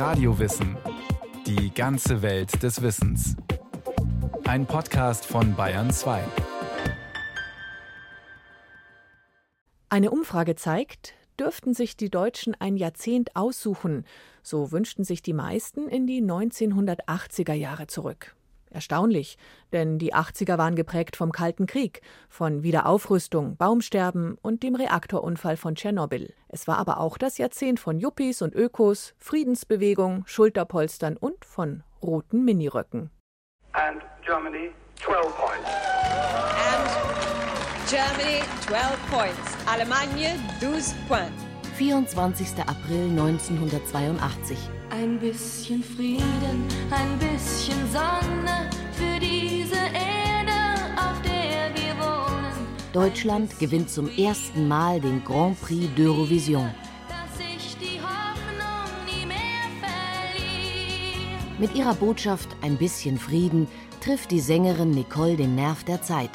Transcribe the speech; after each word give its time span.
Radiowissen. 0.00 0.78
Die 1.46 1.74
ganze 1.74 2.22
Welt 2.22 2.62
des 2.62 2.80
Wissens. 2.80 3.36
Ein 4.44 4.64
Podcast 4.64 5.26
von 5.26 5.54
Bayern 5.54 5.90
2. 5.90 6.24
Eine 9.90 10.10
Umfrage 10.10 10.54
zeigt, 10.54 11.12
dürften 11.38 11.74
sich 11.74 11.98
die 11.98 12.08
Deutschen 12.08 12.56
ein 12.58 12.78
Jahrzehnt 12.78 13.36
aussuchen, 13.36 14.06
so 14.42 14.72
wünschten 14.72 15.04
sich 15.04 15.20
die 15.20 15.34
meisten 15.34 15.86
in 15.86 16.06
die 16.06 16.22
1980er 16.22 17.52
Jahre 17.52 17.86
zurück. 17.86 18.34
Erstaunlich, 18.70 19.36
denn 19.72 19.98
die 19.98 20.14
80er 20.14 20.56
waren 20.56 20.76
geprägt 20.76 21.16
vom 21.16 21.32
Kalten 21.32 21.66
Krieg, 21.66 22.02
von 22.28 22.62
Wiederaufrüstung, 22.62 23.56
Baumsterben 23.56 24.38
und 24.42 24.62
dem 24.62 24.76
Reaktorunfall 24.76 25.56
von 25.56 25.74
Tschernobyl. 25.74 26.32
Es 26.48 26.68
war 26.68 26.78
aber 26.78 27.00
auch 27.00 27.18
das 27.18 27.38
Jahrzehnt 27.38 27.80
von 27.80 27.98
Yuppies 27.98 28.42
und 28.42 28.54
Ökos, 28.54 29.14
Friedensbewegung, 29.18 30.22
Schulterpolstern 30.26 31.16
und 31.16 31.44
von 31.44 31.82
roten 32.00 32.44
Miniröcken. 32.44 33.10
And 33.72 34.02
Germany 34.24 34.70
12 34.96 35.36
points. 35.36 35.68
And 36.72 37.90
Germany 37.90 38.42
12 38.66 39.10
points. 39.10 39.56
Allemagne 39.66 40.38
12 40.60 40.94
points. 41.08 41.49
24. 41.80 42.46
April 42.66 43.08
1982. 43.08 44.58
Ein 44.90 45.18
bisschen 45.18 45.82
Frieden, 45.82 46.68
ein 46.90 47.18
bisschen 47.18 47.78
Sonne 47.90 48.68
für 48.92 49.18
diese 49.18 49.76
Erde, 49.76 50.78
auf 50.96 51.22
der 51.22 51.74
wir 51.74 51.96
wohnen. 51.96 52.66
Deutschland 52.92 53.58
gewinnt 53.58 53.88
zum 53.88 54.10
ersten 54.10 54.68
Mal 54.68 55.00
den 55.00 55.24
Grand 55.24 55.58
Prix 55.58 55.88
d'Eurovision. 55.96 56.68
Mit 61.58 61.74
ihrer 61.74 61.94
Botschaft 61.94 62.48
Ein 62.60 62.76
bisschen 62.76 63.18
Frieden 63.18 63.66
trifft 64.02 64.32
die 64.32 64.40
Sängerin 64.40 64.90
Nicole 64.90 65.36
den 65.36 65.54
Nerv 65.54 65.84
der 65.84 66.02
Zeit. 66.02 66.30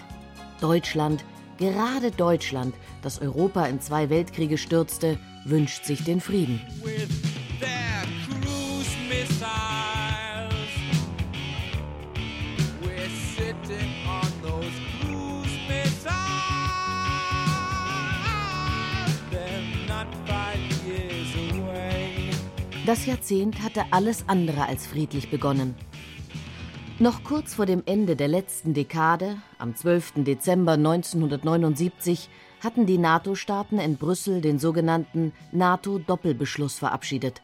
Deutschland, 0.59 1.23
gerade 1.59 2.09
Deutschland, 2.09 2.73
das 3.03 3.21
Europa 3.21 3.67
in 3.67 3.79
zwei 3.79 4.09
Weltkriege 4.09 4.57
stürzte, 4.57 5.19
wünscht 5.45 5.85
sich 5.85 6.03
den 6.03 6.19
Frieden. 6.19 6.59
Das 22.85 23.07
Jahrzehnt 23.07 23.63
hatte 23.63 23.83
alles 23.89 24.25
andere 24.27 24.67
als 24.67 24.85
friedlich 24.85 25.31
begonnen. 25.31 25.73
Noch 26.99 27.23
kurz 27.23 27.55
vor 27.55 27.65
dem 27.65 27.81
Ende 27.85 28.15
der 28.15 28.27
letzten 28.27 28.73
Dekade, 28.73 29.37
am 29.57 29.75
12. 29.75 30.23
Dezember 30.23 30.73
1979, 30.73 32.29
hatten 32.65 32.85
die 32.85 32.97
NATO-Staaten 32.97 33.79
in 33.79 33.95
Brüssel 33.95 34.41
den 34.41 34.59
sogenannten 34.59 35.31
NATO-Doppelbeschluss 35.53 36.79
verabschiedet. 36.79 37.41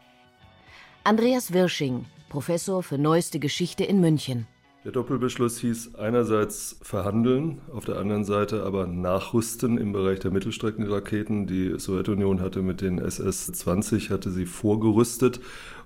Andreas 1.04 1.54
Wirsching, 1.54 2.06
Professor 2.28 2.84
für 2.84 2.98
neueste 2.98 3.40
Geschichte 3.40 3.84
in 3.84 4.02
München. 4.02 4.48
Der 4.84 4.92
Doppelbeschluss 4.92 5.60
hieß 5.60 5.94
einerseits 5.94 6.80
verhandeln, 6.82 7.62
auf 7.72 7.86
der 7.86 8.00
anderen 8.00 8.24
Seite 8.24 8.64
aber 8.64 8.88
nachrüsten 8.88 9.78
im 9.78 9.92
Bereich 9.92 10.20
der 10.22 10.32
Mittelstreckenraketen. 10.32 11.46
Die 11.46 11.78
Sowjetunion 11.78 12.42
hatte 12.42 12.64
mit 12.64 12.82
den 12.82 12.98
SS-20 12.98 14.10
hatte 14.10 14.32
sie 14.32 14.48
vorgerüstet, 14.48 15.40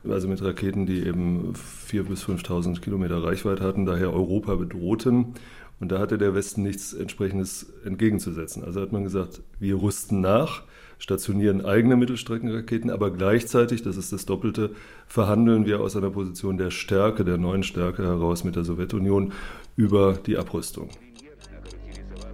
also 0.08 0.30
mit 0.30 0.42
Raketen, 0.42 0.86
die 0.86 1.06
eben 1.06 1.52
4.000 1.90 2.04
bis 2.04 2.24
5.000 2.24 2.80
Kilometer 2.80 3.22
Reichweite 3.22 3.64
hatten, 3.64 3.86
daher 3.86 4.14
Europa 4.14 4.56
bedrohten. 4.56 5.34
Und 5.80 5.92
da 5.92 6.00
hatte 6.00 6.18
der 6.18 6.34
Westen 6.34 6.64
nichts 6.64 6.94
entsprechendes 6.94 7.74
entgegenzusetzen. 7.84 8.64
Also 8.64 8.82
hat 8.82 8.92
man 8.92 9.04
gesagt, 9.04 9.42
wir 9.60 9.82
rüsten 9.82 10.22
nach, 10.22 10.64
stationieren 10.98 11.66
eigene 11.66 11.98
Mittelstreckenraketen, 11.98 12.90
aber 12.90 13.12
gleichzeitig, 13.12 13.84
das 13.84 13.98
ist 13.98 14.14
das 14.14 14.26
Doppelte, 14.26 14.72
verhandeln 15.08 15.66
wir 15.66 15.82
aus 15.82 15.98
einer 15.98 16.12
Position 16.12 16.58
der 16.58 16.72
Stärke, 16.72 17.26
der 17.26 17.38
neuen 17.38 17.64
Stärke 17.64 18.04
heraus 18.04 18.44
mit 18.44 18.56
der 18.56 18.64
Sowjetunion 18.64 19.34
über 19.76 20.14
die 20.14 20.38
Abrüstung. 20.38 20.90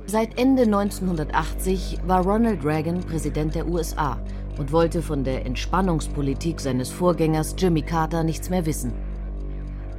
Seit 0.06 0.38
Ende 0.38 0.64
1980 0.64 2.00
war 2.06 2.24
Ronald 2.24 2.64
Reagan 2.66 3.00
Präsident 3.02 3.56
der 3.56 3.68
USA 3.68 4.20
und 4.58 4.72
wollte 4.72 5.02
von 5.02 5.24
der 5.24 5.46
Entspannungspolitik 5.46 6.60
seines 6.60 6.90
Vorgängers 6.90 7.56
Jimmy 7.58 7.82
Carter 7.82 8.24
nichts 8.24 8.50
mehr 8.50 8.66
wissen. 8.66 8.92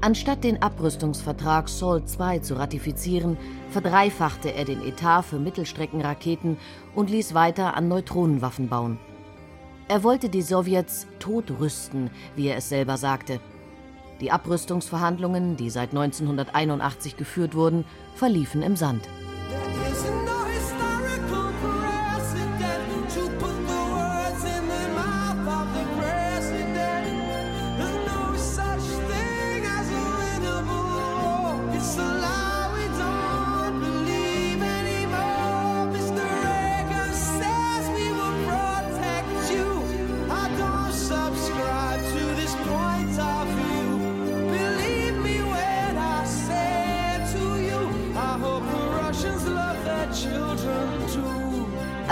Anstatt 0.05 0.43
den 0.43 0.61
Abrüstungsvertrag 0.61 1.69
SALT 1.69 2.19
II 2.19 2.43
zu 2.43 2.55
ratifizieren, 2.55 3.37
verdreifachte 3.71 4.53
er 4.53 4.65
den 4.65 4.83
Etat 4.83 5.23
für 5.23 5.39
Mittelstreckenraketen 5.39 6.57
und 6.97 7.09
ließ 7.09 7.35
weiter 7.35 7.77
an 7.77 7.87
Neutronenwaffen 7.87 8.69
bauen. 8.69 8.99
Er 9.87 10.03
wollte 10.03 10.29
die 10.29 10.43
Sowjets 10.43 11.07
totrüsten, 11.21 12.11
wie 12.35 12.49
er 12.49 12.57
es 12.57 12.69
selber 12.69 12.97
sagte. 12.97 13.39
Die 14.21 14.33
Abrüstungsverhandlungen, 14.33 15.57
die 15.57 15.71
seit 15.71 15.91
1981 15.91 17.17
geführt 17.17 17.55
wurden, 17.55 17.85
verliefen 18.17 18.63
im 18.63 18.75
Sand. 18.75 19.09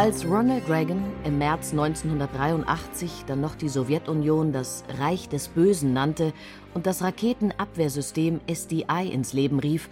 Als 0.00 0.24
Ronald 0.24 0.66
Reagan 0.70 1.12
im 1.24 1.36
März 1.36 1.72
1983 1.72 3.24
dann 3.26 3.42
noch 3.42 3.54
die 3.54 3.68
Sowjetunion 3.68 4.50
das 4.50 4.82
Reich 4.98 5.28
des 5.28 5.48
Bösen 5.48 5.92
nannte 5.92 6.32
und 6.72 6.86
das 6.86 7.02
Raketenabwehrsystem 7.02 8.40
SDI 8.50 9.10
ins 9.12 9.34
Leben 9.34 9.60
rief, 9.60 9.90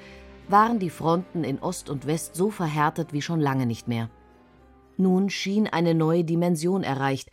waren 0.49 0.79
die 0.79 0.89
Fronten 0.89 1.45
in 1.45 1.59
Ost 1.59 1.91
und 1.91 2.07
West 2.07 2.37
so 2.37 2.49
verhärtet 2.49 3.13
wie 3.13 3.21
schon 3.21 3.39
lange 3.39 3.67
nicht 3.67 3.87
mehr. 3.87 4.09
Nun 4.97 5.29
schien 5.29 5.67
eine 5.67 5.95
neue 5.95 6.25
Dimension 6.25 6.85
erreicht, 6.85 7.31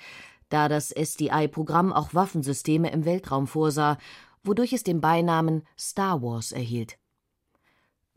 da 0.49 0.67
das 0.67 0.91
SDI-Programm 0.91 1.93
auch 1.93 2.13
Waffensysteme 2.13 2.91
im 2.91 3.05
Weltraum 3.05 3.47
vorsah, 3.47 3.97
wodurch 4.43 4.73
es 4.73 4.83
den 4.83 4.99
Beinamen 4.99 5.63
Star 5.79 6.21
Wars 6.21 6.51
erhielt. 6.51 6.97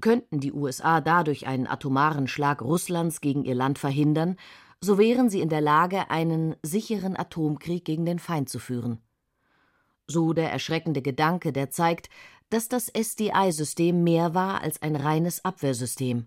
Könnten 0.01 0.41
die 0.41 0.53
USA 0.53 1.01
dadurch 1.01 1.47
einen 1.47 1.67
atomaren 1.67 2.29
Schlag 2.29 2.63
Russlands 2.63 3.21
gegen 3.21 3.45
ihr 3.45 3.55
Land 3.55 3.79
verhindern, 3.79 4.37
so 4.81 4.97
wären 4.97 5.29
sie 5.29 5.41
in 5.41 5.49
der 5.49 5.61
Lage, 5.61 6.11
einen 6.11 6.55
sicheren 6.63 7.17
Atomkrieg 7.17 7.85
gegen 7.85 8.07
den 8.07 8.21
Feind 8.21 8.49
zu 8.49 8.61
führen. 8.61 9.01
So 10.07 10.33
der 10.33 10.53
erschreckende 10.53 11.03
Gedanke, 11.03 11.53
der 11.53 11.71
zeigt, 11.71 12.09
dass 12.49 12.69
das 12.69 12.89
SDI-System 12.89 14.05
mehr 14.05 14.35
war 14.35 14.63
als 14.63 14.81
ein 14.81 14.97
reines 14.97 15.45
Abwehrsystem. 15.45 16.27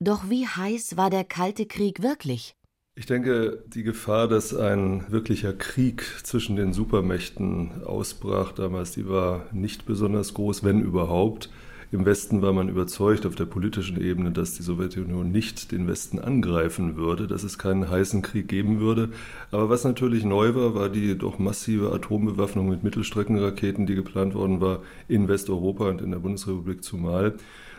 Doch 0.00 0.30
wie 0.30 0.46
heiß 0.46 0.96
war 0.96 1.10
der 1.10 1.24
Kalte 1.24 1.66
Krieg 1.66 2.02
wirklich? 2.02 2.56
Ich 2.96 3.06
denke, 3.06 3.64
die 3.66 3.82
Gefahr, 3.82 4.28
dass 4.28 4.54
ein 4.54 5.10
wirklicher 5.10 5.52
Krieg 5.52 6.04
zwischen 6.22 6.54
den 6.54 6.72
Supermächten 6.72 7.82
ausbrach 7.84 8.52
damals, 8.52 8.92
die 8.92 9.08
war 9.08 9.46
nicht 9.52 9.84
besonders 9.84 10.34
groß, 10.34 10.62
wenn 10.62 10.80
überhaupt. 10.80 11.50
Im 11.94 12.06
Westen 12.06 12.42
war 12.42 12.52
man 12.52 12.68
überzeugt 12.68 13.24
auf 13.24 13.36
der 13.36 13.44
politischen 13.44 14.00
Ebene, 14.00 14.32
dass 14.32 14.54
die 14.54 14.64
Sowjetunion 14.64 15.30
nicht 15.30 15.70
den 15.70 15.86
Westen 15.86 16.18
angreifen 16.18 16.96
würde, 16.96 17.28
dass 17.28 17.44
es 17.44 17.56
keinen 17.56 17.88
heißen 17.88 18.20
Krieg 18.20 18.48
geben 18.48 18.80
würde. 18.80 19.10
Aber 19.52 19.70
was 19.70 19.84
natürlich 19.84 20.24
neu 20.24 20.56
war, 20.56 20.74
war 20.74 20.88
die 20.88 21.16
doch 21.16 21.38
massive 21.38 21.92
Atombewaffnung 21.92 22.68
mit 22.68 22.82
Mittelstreckenraketen, 22.82 23.86
die 23.86 23.94
geplant 23.94 24.34
worden 24.34 24.60
war 24.60 24.82
in 25.06 25.28
Westeuropa 25.28 25.88
und 25.88 26.02
in 26.02 26.10
der 26.10 26.18
Bundesrepublik 26.18 26.82
zumal, 26.82 27.34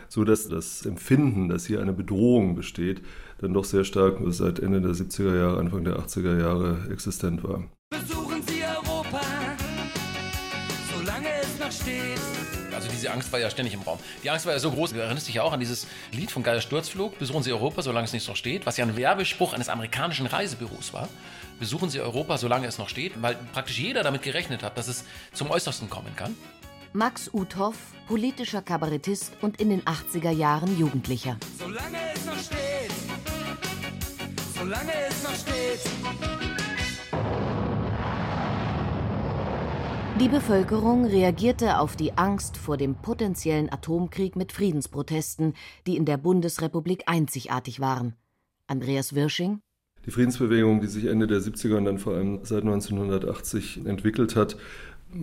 so 0.08 0.24
dass 0.24 0.48
das 0.48 0.86
Empfinden, 0.86 1.50
dass 1.50 1.66
hier 1.66 1.82
eine 1.82 1.92
Bedrohung 1.92 2.54
besteht, 2.54 3.02
dann 3.42 3.52
doch 3.52 3.66
sehr 3.66 3.84
stark 3.84 4.16
seit 4.28 4.60
Ende 4.60 4.80
der 4.80 4.92
70er 4.92 5.36
Jahre, 5.36 5.58
Anfang 5.58 5.84
der 5.84 5.98
80er 5.98 6.40
Jahre 6.40 6.78
existent 6.90 7.44
war. 7.44 7.64
Besuchen 7.90 8.40
Sie 8.46 8.62
Europa, 8.62 9.20
solange 10.94 11.28
es 11.42 11.60
noch 11.60 11.70
steht. 11.70 12.25
Also 12.76 12.88
diese 12.88 13.10
Angst 13.10 13.32
war 13.32 13.40
ja 13.40 13.48
ständig 13.50 13.74
im 13.74 13.80
Raum. 13.80 13.98
Die 14.22 14.30
Angst 14.30 14.44
war 14.44 14.52
ja 14.52 14.58
so 14.58 14.70
groß. 14.70 14.92
Du 14.92 15.00
erinnerst 15.00 15.26
dich 15.26 15.36
ja 15.36 15.42
auch 15.42 15.52
an 15.52 15.60
dieses 15.60 15.86
Lied 16.12 16.30
von 16.30 16.42
Geier 16.42 16.60
Sturzflug, 16.60 17.18
Besuchen 17.18 17.42
Sie 17.42 17.50
Europa, 17.50 17.80
solange 17.80 18.04
es 18.04 18.12
nicht 18.12 18.28
noch 18.28 18.36
steht, 18.36 18.66
was 18.66 18.76
ja 18.76 18.84
ein 18.84 18.96
Werbespruch 18.96 19.54
eines 19.54 19.70
amerikanischen 19.70 20.26
Reisebüros 20.26 20.92
war. 20.92 21.08
Besuchen 21.58 21.88
Sie 21.88 22.00
Europa, 22.00 22.36
solange 22.36 22.66
es 22.66 22.76
noch 22.76 22.90
steht, 22.90 23.20
weil 23.22 23.34
praktisch 23.54 23.78
jeder 23.78 24.02
damit 24.02 24.22
gerechnet 24.22 24.62
hat, 24.62 24.76
dass 24.76 24.88
es 24.88 25.04
zum 25.32 25.50
Äußersten 25.50 25.88
kommen 25.88 26.14
kann. 26.16 26.36
Max 26.92 27.30
Uthoff, 27.32 27.76
politischer 28.06 28.60
Kabarettist 28.60 29.32
und 29.40 29.58
in 29.58 29.70
den 29.70 29.82
80er 29.82 30.30
Jahren 30.30 30.78
Jugendlicher. 30.78 31.38
Solange 31.58 31.98
es 32.14 32.26
noch 32.26 32.38
steht. 32.38 32.92
Solange 34.54 34.92
es 35.08 35.22
noch 35.22 35.34
steht. 35.34 36.35
Die 40.18 40.28
Bevölkerung 40.30 41.04
reagierte 41.04 41.78
auf 41.78 41.94
die 41.94 42.16
Angst 42.16 42.56
vor 42.56 42.78
dem 42.78 42.94
potenziellen 42.94 43.70
Atomkrieg 43.70 44.34
mit 44.34 44.50
Friedensprotesten, 44.50 45.52
die 45.86 45.98
in 45.98 46.06
der 46.06 46.16
Bundesrepublik 46.16 47.02
einzigartig 47.04 47.80
waren. 47.80 48.14
Andreas 48.66 49.14
Wirsching 49.14 49.60
Die 50.06 50.10
Friedensbewegung, 50.10 50.80
die 50.80 50.86
sich 50.86 51.04
Ende 51.04 51.26
der 51.26 51.40
70er 51.40 51.76
und 51.76 51.84
dann 51.84 51.98
vor 51.98 52.14
allem 52.14 52.40
seit 52.44 52.62
1980 52.62 53.84
entwickelt 53.84 54.36
hat, 54.36 54.56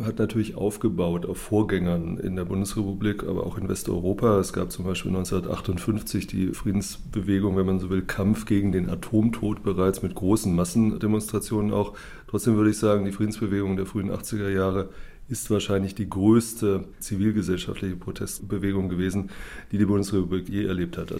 hat 0.03 0.18
natürlich 0.18 0.56
aufgebaut 0.56 1.25
auf 1.25 1.38
Vorgängern 1.38 2.18
in 2.18 2.35
der 2.35 2.45
Bundesrepublik, 2.45 3.24
aber 3.24 3.45
auch 3.45 3.57
in 3.57 3.69
Westeuropa. 3.69 4.39
Es 4.39 4.53
gab 4.53 4.71
zum 4.71 4.85
Beispiel 4.85 5.12
1958 5.12 6.25
die 6.25 6.47
Friedensbewegung, 6.47 7.57
wenn 7.57 7.65
man 7.65 7.80
so 7.80 7.89
will, 7.89 8.01
Kampf 8.01 8.45
gegen 8.45 8.71
den 8.71 8.89
Atomtod 8.89 9.63
bereits 9.63 10.01
mit 10.01 10.15
großen 10.15 10.56
Massendemonstrationen 10.56 11.74
auch. 11.74 11.94
Trotzdem 12.27 12.56
würde 12.56 12.71
ich 12.71 12.77
sagen, 12.77 13.06
die 13.06 13.12
Friedensbewegung 13.12 13.75
der 13.75 13.85
frühen 13.85 14.12
80er 14.12 14.50
Jahre 14.50 14.89
ist 15.30 15.50
wahrscheinlich 15.50 15.95
die 15.95 16.09
größte 16.09 16.86
zivilgesellschaftliche 17.00 17.95
Protestbewegung 17.95 18.89
gewesen, 18.89 19.29
die 19.71 19.77
die 19.77 19.86
Bundesrepublik 19.86 20.50
je 20.50 20.65
erlebt 20.65 20.97
hat. 20.97 21.13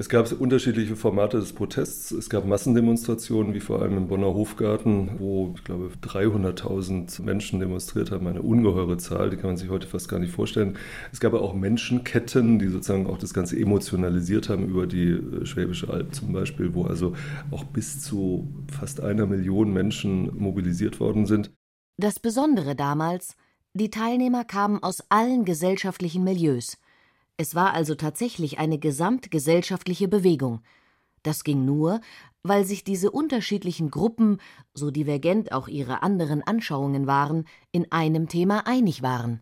Es 0.00 0.08
gab 0.08 0.32
unterschiedliche 0.32 0.96
Formate 0.96 1.38
des 1.38 1.52
Protests. 1.52 2.10
Es 2.10 2.30
gab 2.30 2.46
Massendemonstrationen, 2.46 3.52
wie 3.52 3.60
vor 3.60 3.82
allem 3.82 3.98
im 3.98 4.08
Bonner 4.08 4.32
Hofgarten, 4.32 5.10
wo, 5.18 5.52
ich 5.54 5.62
glaube, 5.62 5.90
300.000 6.02 7.20
Menschen 7.20 7.60
demonstriert 7.60 8.10
haben. 8.10 8.26
Eine 8.26 8.40
ungeheure 8.40 8.96
Zahl, 8.96 9.28
die 9.28 9.36
kann 9.36 9.50
man 9.50 9.56
sich 9.58 9.68
heute 9.68 9.86
fast 9.86 10.08
gar 10.08 10.18
nicht 10.18 10.32
vorstellen. 10.32 10.78
Es 11.12 11.20
gab 11.20 11.34
aber 11.34 11.42
auch 11.42 11.52
Menschenketten, 11.52 12.58
die 12.58 12.68
sozusagen 12.68 13.08
auch 13.08 13.18
das 13.18 13.34
Ganze 13.34 13.58
emotionalisiert 13.58 14.48
haben 14.48 14.70
über 14.70 14.86
die 14.86 15.10
äh, 15.10 15.44
Schwäbische 15.44 15.90
Alb 15.90 16.14
zum 16.14 16.32
Beispiel, 16.32 16.72
wo 16.72 16.84
also 16.84 17.14
auch 17.50 17.64
bis 17.64 18.00
zu 18.00 18.48
fast 18.72 19.02
einer 19.02 19.26
Million 19.26 19.70
Menschen 19.70 20.30
mobilisiert 20.34 20.98
worden 20.98 21.26
sind. 21.26 21.50
Das 21.98 22.18
Besondere 22.18 22.74
damals, 22.74 23.36
die 23.74 23.90
Teilnehmer 23.90 24.44
kamen 24.44 24.82
aus 24.82 25.04
allen 25.10 25.44
gesellschaftlichen 25.44 26.24
Milieus– 26.24 26.78
es 27.36 27.54
war 27.54 27.72
also 27.72 27.94
tatsächlich 27.94 28.58
eine 28.58 28.78
gesamtgesellschaftliche 28.78 30.08
Bewegung. 30.08 30.60
Das 31.22 31.44
ging 31.44 31.64
nur, 31.64 32.00
weil 32.42 32.64
sich 32.64 32.84
diese 32.84 33.10
unterschiedlichen 33.10 33.90
Gruppen, 33.90 34.38
so 34.74 34.90
divergent 34.90 35.52
auch 35.52 35.68
ihre 35.68 36.02
anderen 36.02 36.42
Anschauungen 36.42 37.06
waren, 37.06 37.44
in 37.72 37.90
einem 37.92 38.28
Thema 38.28 38.66
einig 38.66 39.02
waren. 39.02 39.40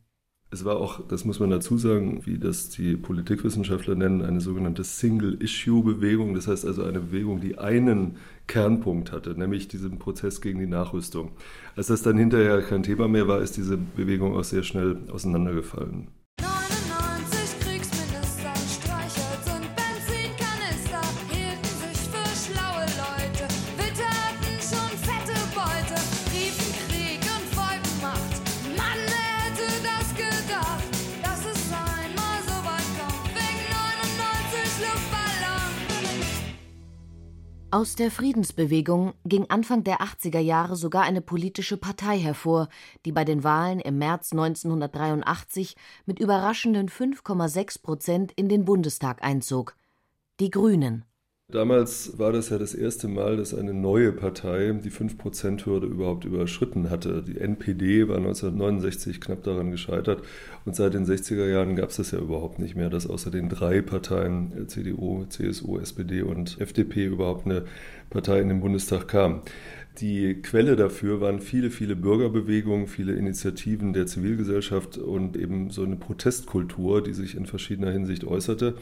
Es 0.50 0.64
war 0.64 0.78
auch, 0.78 1.06
das 1.06 1.26
muss 1.26 1.40
man 1.40 1.50
dazu 1.50 1.76
sagen, 1.76 2.24
wie 2.24 2.38
das 2.38 2.70
die 2.70 2.96
Politikwissenschaftler 2.96 3.94
nennen, 3.94 4.22
eine 4.22 4.40
sogenannte 4.40 4.82
Single-Issue-Bewegung. 4.82 6.34
Das 6.34 6.48
heißt 6.48 6.64
also 6.64 6.84
eine 6.84 7.00
Bewegung, 7.00 7.40
die 7.40 7.58
einen 7.58 8.16
Kernpunkt 8.46 9.12
hatte, 9.12 9.38
nämlich 9.38 9.68
diesen 9.68 9.98
Prozess 9.98 10.40
gegen 10.40 10.58
die 10.58 10.66
Nachrüstung. 10.66 11.32
Als 11.76 11.88
das 11.88 12.00
dann 12.00 12.16
hinterher 12.16 12.62
kein 12.62 12.82
Thema 12.82 13.08
mehr 13.08 13.28
war, 13.28 13.42
ist 13.42 13.58
diese 13.58 13.76
Bewegung 13.76 14.34
auch 14.36 14.44
sehr 14.44 14.62
schnell 14.62 14.96
auseinandergefallen. 15.12 16.08
Aus 37.78 37.94
der 37.94 38.10
Friedensbewegung 38.10 39.14
ging 39.24 39.48
Anfang 39.50 39.84
der 39.84 40.00
80er 40.00 40.40
Jahre 40.40 40.74
sogar 40.74 41.04
eine 41.04 41.20
politische 41.20 41.76
Partei 41.76 42.18
hervor, 42.18 42.68
die 43.04 43.12
bei 43.12 43.24
den 43.24 43.44
Wahlen 43.44 43.78
im 43.78 43.98
März 43.98 44.32
1983 44.32 45.76
mit 46.04 46.18
überraschenden 46.18 46.88
5,6 46.88 47.80
Prozent 47.80 48.32
in 48.32 48.48
den 48.48 48.64
Bundestag 48.64 49.22
einzog: 49.22 49.76
die 50.40 50.50
Grünen 50.50 51.04
Damals 51.50 52.18
war 52.18 52.30
das 52.30 52.50
ja 52.50 52.58
das 52.58 52.74
erste 52.74 53.08
Mal, 53.08 53.38
dass 53.38 53.54
eine 53.54 53.72
neue 53.72 54.12
Partei 54.12 54.70
die 54.84 54.90
5%-Hürde 54.90 55.86
überhaupt 55.86 56.26
überschritten 56.26 56.90
hatte. 56.90 57.22
Die 57.26 57.38
NPD 57.38 58.06
war 58.06 58.18
1969 58.18 59.18
knapp 59.18 59.44
daran 59.44 59.70
gescheitert 59.70 60.22
und 60.66 60.76
seit 60.76 60.92
den 60.92 61.06
60er 61.06 61.48
Jahren 61.48 61.74
gab 61.74 61.88
es 61.88 61.96
das 61.96 62.10
ja 62.10 62.18
überhaupt 62.18 62.58
nicht 62.58 62.76
mehr, 62.76 62.90
dass 62.90 63.06
außer 63.06 63.30
den 63.30 63.48
drei 63.48 63.80
Parteien 63.80 64.52
äh, 64.58 64.66
CDU, 64.66 65.24
CSU, 65.24 65.78
SPD 65.78 66.20
und 66.20 66.60
FDP 66.60 67.06
überhaupt 67.06 67.46
eine 67.46 67.64
Partei 68.10 68.40
in 68.40 68.50
den 68.50 68.60
Bundestag 68.60 69.08
kam. 69.08 69.40
Die 70.00 70.42
Quelle 70.42 70.76
dafür 70.76 71.22
waren 71.22 71.40
viele, 71.40 71.70
viele 71.70 71.96
Bürgerbewegungen, 71.96 72.88
viele 72.88 73.14
Initiativen 73.14 73.94
der 73.94 74.06
Zivilgesellschaft 74.06 74.98
und 74.98 75.34
eben 75.34 75.70
so 75.70 75.82
eine 75.82 75.96
Protestkultur, 75.96 77.02
die 77.02 77.14
sich 77.14 77.34
in 77.34 77.46
verschiedener 77.46 77.90
Hinsicht 77.90 78.24
äußerte. 78.24 78.74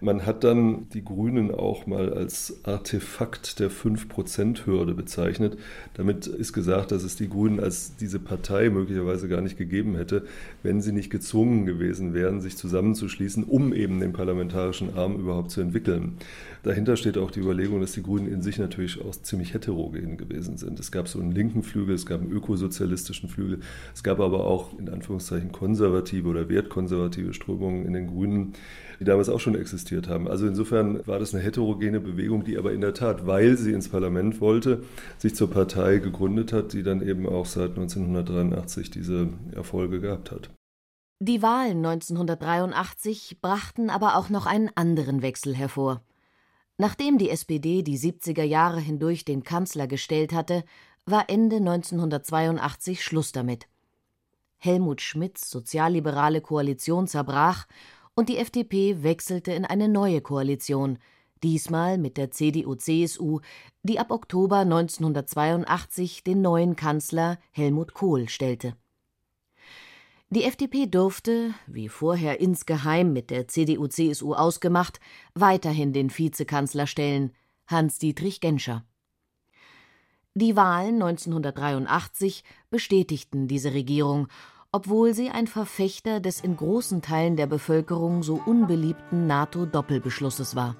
Man 0.00 0.24
hat 0.24 0.44
dann 0.44 0.88
die 0.94 1.04
Grünen 1.04 1.54
auch 1.54 1.86
mal 1.86 2.12
als 2.12 2.60
Artefakt 2.64 3.60
der 3.60 3.70
5%-Hürde 3.70 4.94
bezeichnet. 4.94 5.58
Damit 5.94 6.26
ist 6.26 6.54
gesagt, 6.54 6.90
dass 6.90 7.02
es 7.02 7.16
die 7.16 7.28
Grünen 7.28 7.60
als 7.60 7.96
diese 7.96 8.18
Partei 8.18 8.70
möglicherweise 8.70 9.28
gar 9.28 9.42
nicht 9.42 9.58
gegeben 9.58 9.96
hätte, 9.96 10.24
wenn 10.62 10.80
sie 10.80 10.92
nicht 10.92 11.10
gezwungen 11.10 11.66
gewesen 11.66 12.14
wären, 12.14 12.40
sich 12.40 12.56
zusammenzuschließen, 12.56 13.44
um 13.44 13.74
eben 13.74 14.00
den 14.00 14.14
parlamentarischen 14.14 14.96
Arm 14.96 15.16
überhaupt 15.16 15.50
zu 15.50 15.60
entwickeln. 15.60 16.16
Dahinter 16.62 16.96
steht 16.96 17.18
auch 17.18 17.30
die 17.30 17.40
Überlegung, 17.40 17.80
dass 17.80 17.92
die 17.92 18.02
Grünen 18.02 18.30
in 18.30 18.42
sich 18.42 18.58
natürlich 18.58 19.02
auch 19.02 19.12
ziemlich 19.12 19.54
heterogen 19.54 20.16
gewesen 20.16 20.56
sind. 20.56 20.78
Es 20.80 20.90
gab 20.92 21.08
so 21.08 21.18
einen 21.18 21.32
linken 21.32 21.62
Flügel, 21.62 21.94
es 21.94 22.06
gab 22.06 22.20
einen 22.20 22.32
ökosozialistischen 22.32 23.28
Flügel, 23.28 23.60
es 23.94 24.02
gab 24.02 24.20
aber 24.20 24.46
auch 24.46 24.78
in 24.78 24.88
Anführungszeichen 24.88 25.52
konservative 25.52 26.28
oder 26.28 26.48
wertkonservative 26.48 27.32
Strömungen 27.34 27.86
in 27.86 27.92
den 27.92 28.06
Grünen 28.06 28.54
die 29.00 29.04
damals 29.04 29.30
auch 29.30 29.40
schon 29.40 29.54
existiert 29.54 30.08
haben. 30.08 30.28
Also 30.28 30.46
insofern 30.46 31.04
war 31.06 31.18
das 31.18 31.34
eine 31.34 31.42
heterogene 31.42 32.00
Bewegung, 32.00 32.44
die 32.44 32.58
aber 32.58 32.72
in 32.72 32.82
der 32.82 32.92
Tat, 32.92 33.26
weil 33.26 33.56
sie 33.56 33.72
ins 33.72 33.88
Parlament 33.88 34.40
wollte, 34.42 34.84
sich 35.16 35.34
zur 35.34 35.50
Partei 35.50 35.96
gegründet 35.98 36.52
hat, 36.52 36.74
die 36.74 36.82
dann 36.82 37.00
eben 37.00 37.26
auch 37.26 37.46
seit 37.46 37.70
1983 37.70 38.90
diese 38.90 39.30
Erfolge 39.52 40.00
gehabt 40.00 40.30
hat. 40.30 40.50
Die 41.18 41.42
Wahlen 41.42 41.84
1983 41.84 43.38
brachten 43.40 43.90
aber 43.90 44.16
auch 44.16 44.28
noch 44.28 44.46
einen 44.46 44.70
anderen 44.74 45.22
Wechsel 45.22 45.54
hervor. 45.54 46.02
Nachdem 46.76 47.18
die 47.18 47.30
SPD 47.30 47.82
die 47.82 47.98
70er 47.98 48.42
Jahre 48.42 48.80
hindurch 48.80 49.24
den 49.24 49.44
Kanzler 49.44 49.86
gestellt 49.86 50.32
hatte, 50.32 50.64
war 51.06 51.24
Ende 51.28 51.56
1982 51.56 53.02
Schluss 53.02 53.32
damit. 53.32 53.66
Helmut 54.58 55.00
Schmidts 55.00 55.50
sozialliberale 55.50 56.42
Koalition 56.42 57.06
zerbrach 57.06 57.66
und 58.20 58.28
die 58.28 58.36
FDP 58.36 59.02
wechselte 59.02 59.52
in 59.52 59.64
eine 59.64 59.88
neue 59.88 60.20
Koalition, 60.20 60.98
diesmal 61.42 61.96
mit 61.96 62.18
der 62.18 62.30
CDU-CSU, 62.30 63.40
die 63.82 63.98
ab 63.98 64.10
Oktober 64.10 64.58
1982 64.58 66.22
den 66.22 66.42
neuen 66.42 66.76
Kanzler 66.76 67.38
Helmut 67.50 67.94
Kohl 67.94 68.28
stellte. 68.28 68.76
Die 70.28 70.44
FDP 70.44 70.84
durfte, 70.84 71.54
wie 71.66 71.88
vorher 71.88 72.40
insgeheim 72.40 73.14
mit 73.14 73.30
der 73.30 73.48
CDU-CSU 73.48 74.34
ausgemacht, 74.34 75.00
weiterhin 75.32 75.94
den 75.94 76.10
Vizekanzler 76.10 76.86
stellen, 76.86 77.32
Hans-Dietrich 77.68 78.42
Genscher. 78.42 78.84
Die 80.34 80.56
Wahlen 80.56 81.02
1983 81.02 82.44
bestätigten 82.68 83.48
diese 83.48 83.72
Regierung 83.72 84.28
obwohl 84.72 85.14
sie 85.14 85.30
ein 85.30 85.46
Verfechter 85.46 86.20
des 86.20 86.40
in 86.40 86.56
großen 86.56 87.02
Teilen 87.02 87.36
der 87.36 87.46
Bevölkerung 87.46 88.22
so 88.22 88.40
unbeliebten 88.46 89.26
NATO-Doppelbeschlusses 89.26 90.54
war. 90.54 90.76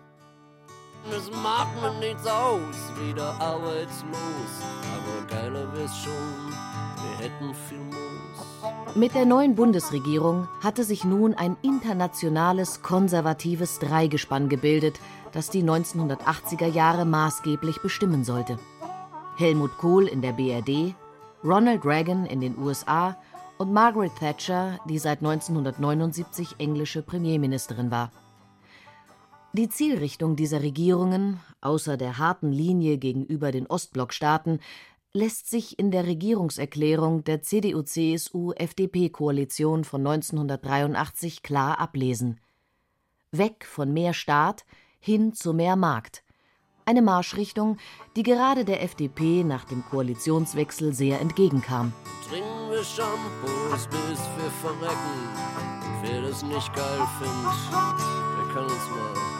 Es 1.10 1.30
mag 1.42 1.66
mir 1.80 1.98
nichts 1.98 2.26
aus, 2.26 2.76
wie 3.00 3.14
der 3.14 3.32
Arbeit 3.40 3.88
los, 4.12 4.52
aber 4.94 5.26
keiner 5.26 5.72
weiß 5.72 5.96
schon, 5.96 6.12
wir 6.52 7.26
hätten 7.26 7.54
viel 7.68 7.78
Moos. 7.78 8.94
Mit 8.94 9.14
der 9.14 9.24
neuen 9.24 9.54
Bundesregierung 9.54 10.46
hatte 10.62 10.84
sich 10.84 11.04
nun 11.04 11.34
ein 11.34 11.56
internationales 11.62 12.82
konservatives 12.82 13.78
Dreigespann 13.78 14.48
gebildet, 14.48 15.00
das 15.32 15.48
die 15.48 15.62
1980er 15.62 16.66
Jahre 16.66 17.04
maßgeblich 17.06 17.80
bestimmen 17.82 18.24
sollte. 18.24 18.58
Helmut 19.36 19.78
Kohl 19.78 20.06
in 20.06 20.22
der 20.22 20.32
BRD, 20.32 20.94
Ronald 21.42 21.84
Reagan 21.86 22.26
in 22.26 22.40
den 22.40 22.58
USA 22.58 23.16
und 23.60 23.72
Margaret 23.74 24.16
Thatcher, 24.16 24.80
die 24.88 24.98
seit 24.98 25.18
1979 25.18 26.54
englische 26.56 27.02
Premierministerin 27.02 27.90
war. 27.90 28.10
Die 29.52 29.68
Zielrichtung 29.68 30.34
dieser 30.34 30.62
Regierungen, 30.62 31.40
außer 31.60 31.98
der 31.98 32.16
harten 32.16 32.52
Linie 32.52 32.96
gegenüber 32.96 33.52
den 33.52 33.66
Ostblockstaaten, 33.66 34.60
lässt 35.12 35.50
sich 35.50 35.78
in 35.78 35.90
der 35.90 36.06
Regierungserklärung 36.06 37.22
der 37.24 37.42
CDU-CSU-FDP-Koalition 37.42 39.84
von 39.84 40.06
1983 40.06 41.42
klar 41.42 41.78
ablesen. 41.78 42.40
Weg 43.30 43.66
von 43.66 43.92
mehr 43.92 44.14
Staat 44.14 44.64
hin 45.00 45.34
zu 45.34 45.52
mehr 45.52 45.76
Markt. 45.76 46.24
Eine 46.86 47.02
Marschrichtung, 47.02 47.76
die 48.16 48.22
gerade 48.22 48.64
der 48.64 48.82
FDP 48.82 49.44
nach 49.44 49.66
dem 49.66 49.84
Koalitionswechsel 49.84 50.94
sehr 50.94 51.20
entgegenkam. 51.20 51.92
Trinken 52.26 52.59
Shampoos, 52.84 53.86
bis 53.88 54.20
wir 54.36 54.50
verrecken. 54.62 55.18
Und 55.84 56.02
wer 56.02 56.22
das 56.22 56.42
nicht 56.42 56.72
geil 56.74 57.02
findet, 57.18 57.70
der 57.72 58.54
kann 58.54 58.64
uns 58.64 58.88
mal 58.90 59.30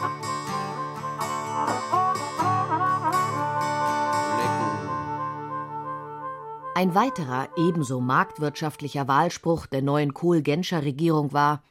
Ein 6.75 6.95
weiterer, 6.95 7.49
ebenso 7.57 8.01
marktwirtschaftlicher 8.01 9.07
Wahlspruch 9.07 9.67
der 9.67 9.81
neuen 9.81 10.13
Kohl-Genscher-Regierung 10.13 11.31
war 11.33 11.63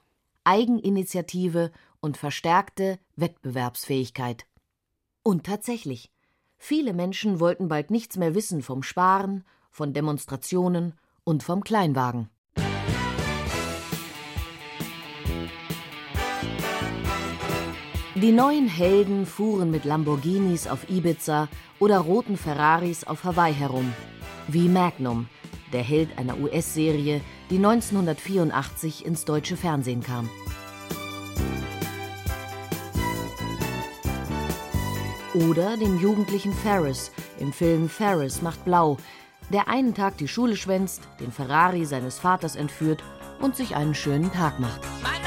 Eigeninitiative 0.44 1.72
und 2.00 2.16
verstärkte 2.16 2.98
Wettbewerbsfähigkeit. 3.16 4.46
Und 5.22 5.46
tatsächlich, 5.46 6.12
viele 6.58 6.92
Menschen 6.92 7.40
wollten 7.40 7.68
bald 7.68 7.90
nichts 7.90 8.16
mehr 8.16 8.34
wissen 8.34 8.62
vom 8.62 8.82
Sparen, 8.82 9.44
von 9.70 9.92
Demonstrationen 9.92 10.94
und 11.30 11.42
vom 11.42 11.64
Kleinwagen. 11.64 12.28
Die 18.16 18.32
neuen 18.32 18.68
Helden 18.68 19.25
fuhren 19.25 19.70
mit 19.70 19.84
Lamborghinis 19.84 20.66
auf 20.66 20.90
Ibiza 20.90 21.49
oder 21.78 22.00
roten 22.00 22.37
Ferraris 22.37 23.04
auf 23.04 23.25
Hawaii 23.25 23.54
herum 23.54 23.94
wie 24.52 24.68
Magnum, 24.68 25.28
der 25.72 25.82
Held 25.82 26.18
einer 26.18 26.38
US-Serie, 26.38 27.20
die 27.50 27.56
1984 27.56 29.06
ins 29.06 29.25
deutsche 29.25 29.56
Fernsehen 29.56 30.02
kam. 30.02 30.28
Oder 35.34 35.76
dem 35.76 36.00
jugendlichen 36.00 36.52
Ferris 36.52 37.12
im 37.38 37.52
Film 37.52 37.88
Ferris 37.88 38.42
macht 38.42 38.64
blau, 38.64 38.96
der 39.52 39.69
einen 39.69 39.95
Tag 39.95 40.16
die 40.19 40.28
Schule 40.28 40.57
schwänzt, 40.57 41.02
den 41.21 41.33
Ferrari 41.33 41.85
seines 41.85 42.19
Vaters 42.19 42.57
entführt 42.57 43.02
und 43.40 43.57
sich 43.57 43.76
einen 43.76 43.95
schönen 43.95 44.33
Tag 44.33 44.59
macht. 44.61 44.80
Mein 45.02 45.19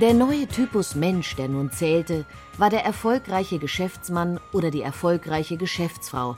Der 0.00 0.12
neue 0.12 0.46
Typus 0.46 0.94
Mensch, 0.94 1.36
der 1.36 1.48
nun 1.48 1.72
zählte, 1.72 2.26
war 2.58 2.68
der 2.68 2.84
erfolgreiche 2.84 3.58
Geschäftsmann 3.58 4.38
oder 4.52 4.70
die 4.70 4.82
erfolgreiche 4.82 5.56
Geschäftsfrau, 5.56 6.36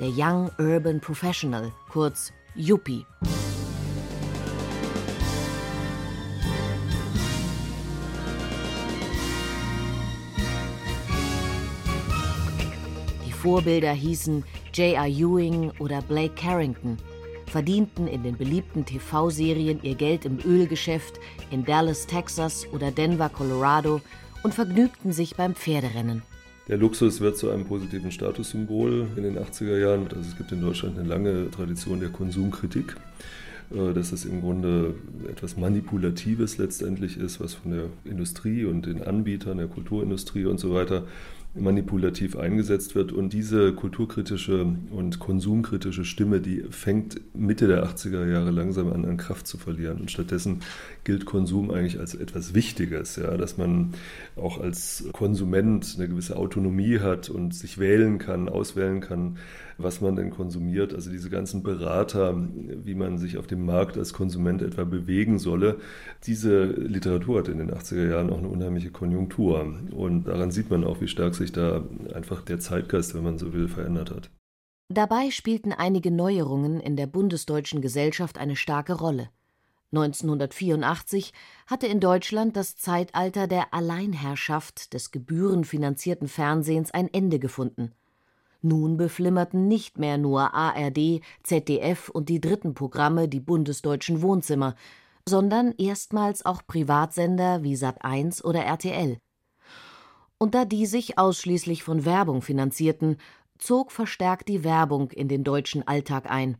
der 0.00 0.08
Young 0.08 0.50
Urban 0.58 0.98
Professional, 0.98 1.70
kurz 1.88 2.32
Yuppie. 2.56 3.06
Die 13.24 13.32
Vorbilder 13.32 13.92
hießen 13.92 14.42
J.R. 14.74 15.06
Ewing 15.06 15.70
oder 15.78 16.02
Blake 16.02 16.34
Carrington, 16.34 16.96
verdienten 17.56 18.06
in 18.06 18.22
den 18.22 18.36
beliebten 18.36 18.84
TV-Serien 18.84 19.80
ihr 19.82 19.94
Geld 19.94 20.26
im 20.26 20.40
Ölgeschäft 20.44 21.18
in 21.50 21.64
Dallas, 21.64 22.06
Texas 22.06 22.66
oder 22.70 22.90
Denver, 22.90 23.30
Colorado 23.30 24.02
und 24.42 24.52
vergnügten 24.52 25.10
sich 25.10 25.36
beim 25.36 25.54
Pferderennen. 25.54 26.20
Der 26.68 26.76
Luxus 26.76 27.22
wird 27.22 27.38
zu 27.38 27.48
einem 27.48 27.64
positiven 27.64 28.12
Statussymbol 28.12 29.06
in 29.16 29.22
den 29.22 29.38
80er 29.38 29.78
Jahren. 29.78 30.06
Also 30.08 30.20
es 30.20 30.36
gibt 30.36 30.52
in 30.52 30.60
Deutschland 30.60 30.98
eine 30.98 31.08
lange 31.08 31.50
Tradition 31.50 31.98
der 31.98 32.10
Konsumkritik, 32.10 32.94
äh, 33.74 33.94
dass 33.94 34.12
es 34.12 34.26
im 34.26 34.42
Grunde 34.42 34.94
etwas 35.26 35.56
Manipulatives 35.56 36.58
letztendlich 36.58 37.16
ist, 37.16 37.40
was 37.40 37.54
von 37.54 37.70
der 37.70 37.84
Industrie 38.04 38.66
und 38.66 38.84
den 38.84 39.02
Anbietern 39.02 39.56
der 39.56 39.68
Kulturindustrie 39.68 40.44
und 40.44 40.60
so 40.60 40.74
weiter 40.74 41.04
manipulativ 41.58 42.36
eingesetzt 42.36 42.94
wird. 42.94 43.12
Und 43.12 43.32
diese 43.32 43.72
kulturkritische 43.72 44.74
und 44.90 45.18
konsumkritische 45.18 46.04
Stimme, 46.04 46.40
die 46.40 46.64
fängt 46.70 47.20
Mitte 47.34 47.66
der 47.66 47.84
80er 47.86 48.26
Jahre 48.30 48.50
langsam 48.50 48.92
an, 48.92 49.04
an 49.04 49.16
Kraft 49.16 49.46
zu 49.46 49.58
verlieren. 49.58 50.00
Und 50.00 50.10
stattdessen 50.10 50.60
gilt 51.04 51.24
Konsum 51.24 51.70
eigentlich 51.70 51.98
als 51.98 52.14
etwas 52.14 52.54
Wichtiges, 52.54 53.16
ja, 53.16 53.36
dass 53.36 53.56
man 53.56 53.94
auch 54.36 54.60
als 54.60 55.08
Konsument 55.12 55.94
eine 55.96 56.08
gewisse 56.08 56.36
Autonomie 56.36 57.00
hat 57.00 57.28
und 57.30 57.54
sich 57.54 57.78
wählen 57.78 58.18
kann, 58.18 58.48
auswählen 58.48 59.00
kann, 59.00 59.38
was 59.78 60.00
man 60.00 60.16
denn 60.16 60.30
konsumiert. 60.30 60.94
Also 60.94 61.10
diese 61.10 61.30
ganzen 61.30 61.62
Berater, 61.62 62.34
wie 62.36 62.94
man 62.94 63.18
sich 63.18 63.38
auf 63.38 63.46
dem 63.46 63.64
Markt 63.64 63.96
als 63.96 64.12
Konsument 64.12 64.62
etwa 64.62 64.84
bewegen 64.84 65.38
solle. 65.38 65.78
Diese 66.24 66.64
Literatur 66.64 67.40
hat 67.40 67.48
in 67.48 67.58
den 67.58 67.70
80er 67.70 68.08
Jahren 68.08 68.30
auch 68.30 68.38
eine 68.38 68.48
unheimliche 68.48 68.90
Konjunktur. 68.90 69.74
Und 69.90 70.24
daran 70.24 70.50
sieht 70.50 70.70
man 70.70 70.84
auch, 70.84 71.00
wie 71.00 71.08
stark 71.08 71.34
sich 71.34 71.52
da 71.52 71.84
einfach 72.14 72.42
der 72.42 72.58
Zeitgeist, 72.58 73.14
wenn 73.14 73.24
man 73.24 73.38
so 73.38 73.52
will, 73.52 73.68
verändert 73.68 74.10
hat. 74.10 74.30
Dabei 74.88 75.30
spielten 75.30 75.72
einige 75.72 76.12
Neuerungen 76.12 76.80
in 76.80 76.96
der 76.96 77.08
bundesdeutschen 77.08 77.80
Gesellschaft 77.80 78.38
eine 78.38 78.54
starke 78.54 78.94
Rolle. 78.94 79.30
1984 79.92 81.32
hatte 81.66 81.86
in 81.86 82.00
Deutschland 82.00 82.56
das 82.56 82.76
Zeitalter 82.76 83.46
der 83.46 83.72
Alleinherrschaft 83.72 84.92
des 84.94 85.10
gebührenfinanzierten 85.10 86.28
Fernsehens 86.28 86.90
ein 86.90 87.12
Ende 87.12 87.38
gefunden. 87.38 87.92
Nun 88.66 88.96
beflimmerten 88.96 89.68
nicht 89.68 89.96
mehr 89.96 90.18
nur 90.18 90.52
ARD, 90.52 91.20
ZDF 91.44 92.08
und 92.08 92.28
die 92.28 92.40
dritten 92.40 92.74
Programme 92.74 93.28
die 93.28 93.38
bundesdeutschen 93.38 94.22
Wohnzimmer, 94.22 94.74
sondern 95.24 95.72
erstmals 95.78 96.44
auch 96.44 96.66
Privatsender 96.66 97.62
wie 97.62 97.76
Sat1 97.76 98.42
oder 98.42 98.64
RTL. 98.64 99.18
Und 100.38 100.56
da 100.56 100.64
die 100.64 100.86
sich 100.86 101.16
ausschließlich 101.16 101.84
von 101.84 102.04
Werbung 102.04 102.42
finanzierten, 102.42 103.18
zog 103.56 103.92
verstärkt 103.92 104.48
die 104.48 104.64
Werbung 104.64 105.12
in 105.12 105.28
den 105.28 105.44
deutschen 105.44 105.86
Alltag 105.86 106.28
ein. 106.28 106.56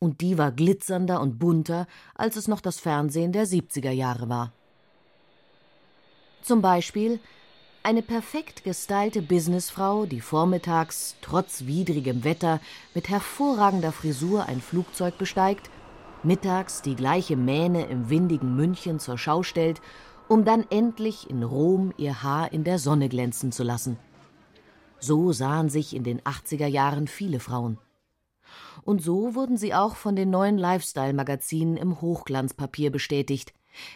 Und 0.00 0.22
die 0.22 0.38
war 0.38 0.50
glitzernder 0.50 1.20
und 1.20 1.38
bunter, 1.38 1.86
als 2.16 2.34
es 2.34 2.48
noch 2.48 2.60
das 2.60 2.80
Fernsehen 2.80 3.30
der 3.30 3.46
70er 3.46 3.92
Jahre 3.92 4.28
war. 4.28 4.52
Zum 6.42 6.60
Beispiel 6.60 7.20
eine 7.86 8.02
perfekt 8.02 8.64
gestylte 8.64 9.22
Businessfrau, 9.22 10.06
die 10.06 10.20
vormittags, 10.20 11.14
trotz 11.20 11.66
widrigem 11.66 12.24
Wetter, 12.24 12.58
mit 12.94 13.08
hervorragender 13.08 13.92
Frisur 13.92 14.46
ein 14.46 14.60
Flugzeug 14.60 15.18
besteigt, 15.18 15.70
mittags 16.24 16.82
die 16.82 16.96
gleiche 16.96 17.36
Mähne 17.36 17.86
im 17.86 18.10
windigen 18.10 18.56
München 18.56 18.98
zur 18.98 19.18
Schau 19.18 19.44
stellt, 19.44 19.80
um 20.26 20.44
dann 20.44 20.64
endlich 20.68 21.30
in 21.30 21.44
Rom 21.44 21.94
ihr 21.96 22.24
Haar 22.24 22.52
in 22.52 22.64
der 22.64 22.80
Sonne 22.80 23.08
glänzen 23.08 23.52
zu 23.52 23.62
lassen. 23.62 23.96
So 24.98 25.30
sahen 25.30 25.68
sich 25.68 25.94
in 25.94 26.02
den 26.02 26.20
80er 26.22 26.66
Jahren 26.66 27.06
viele 27.06 27.38
Frauen. 27.38 27.78
Und 28.82 29.00
so 29.00 29.36
wurden 29.36 29.56
sie 29.56 29.74
auch 29.74 29.94
von 29.94 30.16
den 30.16 30.30
neuen 30.30 30.58
Lifestyle-Magazinen 30.58 31.76
im 31.76 32.00
Hochglanzpapier 32.00 32.90
bestätigt, 32.90 33.52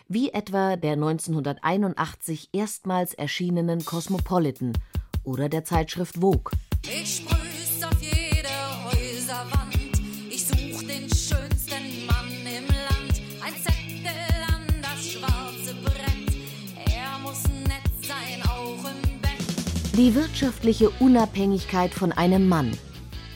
wie 0.09 0.31
etwa 0.31 0.77
der 0.77 0.93
1981 0.93 2.51
erstmals 2.53 3.15
erschienenen 3.15 3.85
Cosmopolitan 3.85 4.73
oder 5.25 5.49
der 5.49 5.65
Zeitschrift 5.65 6.17
Vogue. 6.17 6.53
Ich 6.85 7.17
sprüh's 7.17 7.85
auf 7.85 8.01
jede 8.01 8.49
Häuserwand. 8.85 9.77
Ich 10.31 10.47
such 10.47 10.87
den 10.87 11.09
schönsten 11.09 12.07
Mann 12.07 12.31
im 12.45 12.67
Land. 12.67 13.21
Ein 13.45 13.55
Zettel 13.55 14.43
an 14.49 14.67
das 14.83 15.11
schwarze 15.13 15.75
Brett. 15.85 16.35
Er 16.95 17.19
muss 17.23 17.45
nett 17.45 17.83
sein, 18.03 18.43
auch 18.49 18.85
im 18.85 19.21
Bett. 19.21 19.99
Die 19.99 20.15
wirtschaftliche 20.15 20.91
Unabhängigkeit 20.91 21.93
von 21.93 22.13
einem 22.13 22.49
Mann. 22.49 22.77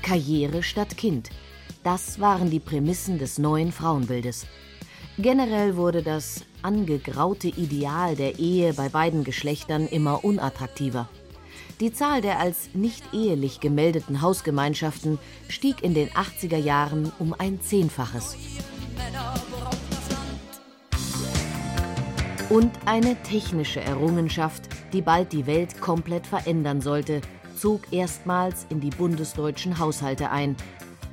Karriere 0.02 0.62
statt 0.62 0.96
Kind. 0.96 1.30
Das 1.82 2.18
waren 2.18 2.50
die 2.50 2.60
Prämissen 2.60 3.18
des 3.18 3.38
neuen 3.38 3.72
Frauenbildes. 3.72 4.46
Generell 5.16 5.76
wurde 5.76 6.02
das 6.02 6.44
angegraute 6.62 7.46
Ideal 7.46 8.16
der 8.16 8.40
Ehe 8.40 8.74
bei 8.74 8.88
beiden 8.88 9.22
Geschlechtern 9.22 9.86
immer 9.86 10.24
unattraktiver. 10.24 11.08
Die 11.78 11.92
Zahl 11.92 12.20
der 12.20 12.40
als 12.40 12.70
nicht 12.74 13.04
ehelich 13.12 13.60
gemeldeten 13.60 14.22
Hausgemeinschaften 14.22 15.20
stieg 15.48 15.84
in 15.84 15.94
den 15.94 16.08
80er 16.10 16.56
Jahren 16.56 17.12
um 17.20 17.32
ein 17.32 17.60
Zehnfaches. 17.60 18.36
Und 22.50 22.72
eine 22.84 23.16
technische 23.22 23.80
Errungenschaft, 23.80 24.62
die 24.92 25.02
bald 25.02 25.32
die 25.32 25.46
Welt 25.46 25.80
komplett 25.80 26.26
verändern 26.26 26.80
sollte, 26.80 27.20
zog 27.56 27.92
erstmals 27.92 28.66
in 28.68 28.80
die 28.80 28.90
bundesdeutschen 28.90 29.78
Haushalte 29.78 30.30
ein. 30.30 30.56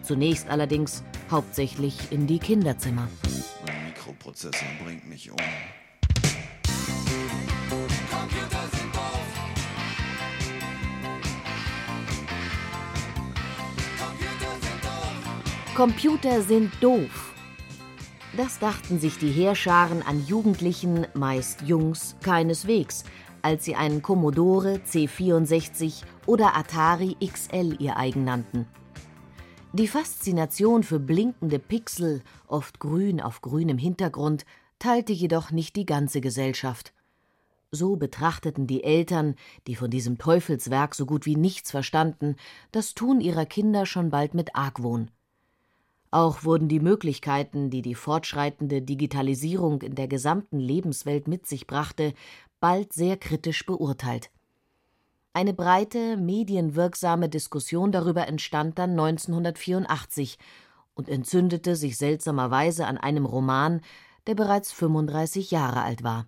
Zunächst 0.01 0.49
allerdings 0.49 1.03
hauptsächlich 1.29 2.11
in 2.11 2.25
die 2.25 2.39
Kinderzimmer. 2.39 3.07
Mein 4.31 4.37
Mikroprozessor 4.37 4.67
bringt 4.83 5.09
mich 5.09 5.31
um. 5.31 5.37
Computer 15.75 16.41
sind 16.41 16.71
doof. 16.81 17.33
Das 18.37 18.59
dachten 18.59 18.99
sich 18.99 19.17
die 19.17 19.31
Heerscharen 19.31 20.01
an 20.01 20.25
Jugendlichen, 20.25 21.07
meist 21.13 21.63
Jungs, 21.63 22.15
keineswegs, 22.21 23.03
als 23.41 23.65
sie 23.65 23.75
einen 23.75 24.01
Commodore 24.01 24.79
C64 24.87 26.03
oder 26.25 26.55
Atari 26.55 27.17
XL 27.19 27.75
ihr 27.79 27.97
eigen 27.97 28.23
nannten. 28.23 28.67
Die 29.73 29.87
Faszination 29.87 30.83
für 30.83 30.99
blinkende 30.99 31.57
Pixel, 31.57 32.23
oft 32.47 32.79
grün 32.79 33.21
auf 33.21 33.41
grünem 33.41 33.77
Hintergrund, 33.77 34.45
teilte 34.79 35.13
jedoch 35.13 35.51
nicht 35.51 35.77
die 35.77 35.85
ganze 35.85 36.19
Gesellschaft. 36.19 36.93
So 37.71 37.95
betrachteten 37.95 38.67
die 38.67 38.83
Eltern, 38.83 39.35
die 39.67 39.75
von 39.75 39.89
diesem 39.89 40.17
Teufelswerk 40.17 40.93
so 40.93 41.05
gut 41.05 41.25
wie 41.25 41.37
nichts 41.37 41.71
verstanden, 41.71 42.35
das 42.73 42.95
Tun 42.95 43.21
ihrer 43.21 43.45
Kinder 43.45 43.85
schon 43.85 44.09
bald 44.09 44.33
mit 44.33 44.57
Argwohn. 44.57 45.09
Auch 46.11 46.43
wurden 46.43 46.67
die 46.67 46.81
Möglichkeiten, 46.81 47.69
die 47.69 47.81
die 47.81 47.95
fortschreitende 47.95 48.81
Digitalisierung 48.81 49.83
in 49.83 49.95
der 49.95 50.09
gesamten 50.09 50.59
Lebenswelt 50.59 51.29
mit 51.29 51.47
sich 51.47 51.65
brachte, 51.65 52.13
bald 52.59 52.91
sehr 52.91 53.15
kritisch 53.15 53.65
beurteilt. 53.65 54.31
Eine 55.33 55.53
breite, 55.53 56.17
medienwirksame 56.17 57.29
Diskussion 57.29 57.93
darüber 57.93 58.27
entstand 58.27 58.77
dann 58.77 58.91
1984 58.91 60.37
und 60.93 61.07
entzündete 61.07 61.77
sich 61.77 61.97
seltsamerweise 61.97 62.85
an 62.85 62.97
einem 62.97 63.25
Roman, 63.25 63.79
der 64.27 64.35
bereits 64.35 64.73
35 64.73 65.49
Jahre 65.51 65.83
alt 65.83 66.03
war. 66.03 66.27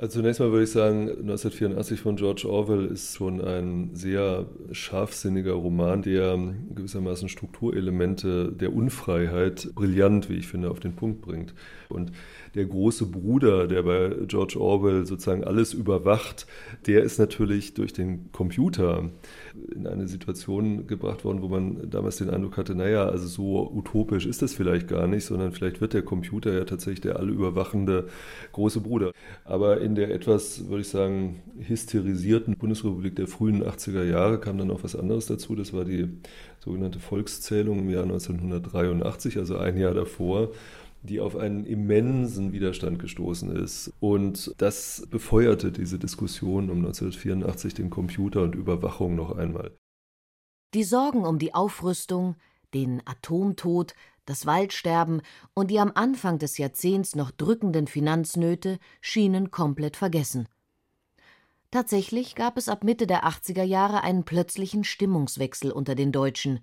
Also 0.00 0.20
zunächst 0.20 0.38
mal 0.38 0.52
würde 0.52 0.62
ich 0.62 0.70
sagen, 0.70 1.08
1984 1.08 2.00
von 2.00 2.14
George 2.14 2.48
Orwell 2.48 2.86
ist 2.86 3.16
schon 3.16 3.40
ein 3.40 3.96
sehr 3.96 4.46
scharfsinniger 4.70 5.54
Roman, 5.54 6.02
der 6.02 6.38
gewissermaßen 6.72 7.28
Strukturelemente 7.28 8.52
der 8.52 8.72
Unfreiheit 8.72 9.68
brillant, 9.74 10.28
wie 10.28 10.36
ich 10.36 10.46
finde, 10.46 10.70
auf 10.70 10.78
den 10.78 10.94
Punkt 10.94 11.22
bringt. 11.22 11.52
Und 11.90 12.12
der 12.54 12.64
große 12.64 13.06
Bruder, 13.06 13.66
der 13.66 13.82
bei 13.82 14.14
George 14.26 14.60
Orwell 14.60 15.06
sozusagen 15.06 15.44
alles 15.44 15.74
überwacht, 15.74 16.46
der 16.86 17.02
ist 17.02 17.18
natürlich 17.18 17.74
durch 17.74 17.92
den 17.92 18.30
Computer 18.32 19.10
in 19.74 19.86
eine 19.86 20.08
Situation 20.08 20.86
gebracht 20.86 21.24
worden, 21.24 21.42
wo 21.42 21.48
man 21.48 21.90
damals 21.90 22.16
den 22.16 22.30
Eindruck 22.30 22.56
hatte, 22.56 22.74
naja, 22.74 23.08
also 23.08 23.26
so 23.26 23.70
utopisch 23.72 24.26
ist 24.26 24.42
das 24.42 24.54
vielleicht 24.54 24.88
gar 24.88 25.06
nicht, 25.06 25.24
sondern 25.24 25.52
vielleicht 25.52 25.80
wird 25.80 25.94
der 25.94 26.02
Computer 26.02 26.52
ja 26.52 26.64
tatsächlich 26.64 27.00
der 27.00 27.16
alle 27.16 27.32
überwachende 27.32 28.08
große 28.52 28.80
Bruder. 28.80 29.12
Aber 29.44 29.80
in 29.80 29.94
der 29.94 30.10
etwas, 30.10 30.68
würde 30.68 30.82
ich 30.82 30.88
sagen, 30.88 31.42
hysterisierten 31.60 32.56
Bundesrepublik 32.56 33.16
der 33.16 33.26
frühen 33.26 33.62
80er 33.62 34.04
Jahre 34.04 34.38
kam 34.38 34.58
dann 34.58 34.68
noch 34.68 34.84
was 34.84 34.96
anderes 34.96 35.26
dazu. 35.26 35.54
Das 35.54 35.72
war 35.72 35.84
die 35.84 36.08
sogenannte 36.60 36.98
Volkszählung 36.98 37.80
im 37.80 37.90
Jahr 37.90 38.04
1983, 38.04 39.38
also 39.38 39.56
ein 39.56 39.76
Jahr 39.76 39.94
davor 39.94 40.50
die 41.02 41.20
auf 41.20 41.36
einen 41.36 41.64
immensen 41.64 42.52
Widerstand 42.52 42.98
gestoßen 42.98 43.54
ist. 43.54 43.92
Und 44.00 44.54
das 44.58 45.06
befeuerte 45.10 45.72
diese 45.72 45.98
Diskussion 45.98 46.70
um 46.70 46.78
1984 46.78 47.74
den 47.74 47.90
Computer 47.90 48.42
und 48.42 48.54
Überwachung 48.54 49.14
noch 49.14 49.36
einmal. 49.36 49.76
Die 50.74 50.84
Sorgen 50.84 51.24
um 51.24 51.38
die 51.38 51.54
Aufrüstung, 51.54 52.36
den 52.74 53.00
Atomtod, 53.06 53.94
das 54.26 54.44
Waldsterben 54.44 55.22
und 55.54 55.70
die 55.70 55.80
am 55.80 55.92
Anfang 55.94 56.38
des 56.38 56.58
Jahrzehnts 56.58 57.16
noch 57.16 57.30
drückenden 57.30 57.86
Finanznöte 57.86 58.78
schienen 59.00 59.50
komplett 59.50 59.96
vergessen. 59.96 60.48
Tatsächlich 61.70 62.34
gab 62.34 62.56
es 62.56 62.68
ab 62.68 62.84
Mitte 62.84 63.06
der 63.06 63.24
80er 63.24 63.62
Jahre 63.62 64.02
einen 64.02 64.24
plötzlichen 64.24 64.84
Stimmungswechsel 64.84 65.70
unter 65.70 65.94
den 65.94 66.12
Deutschen. 66.12 66.60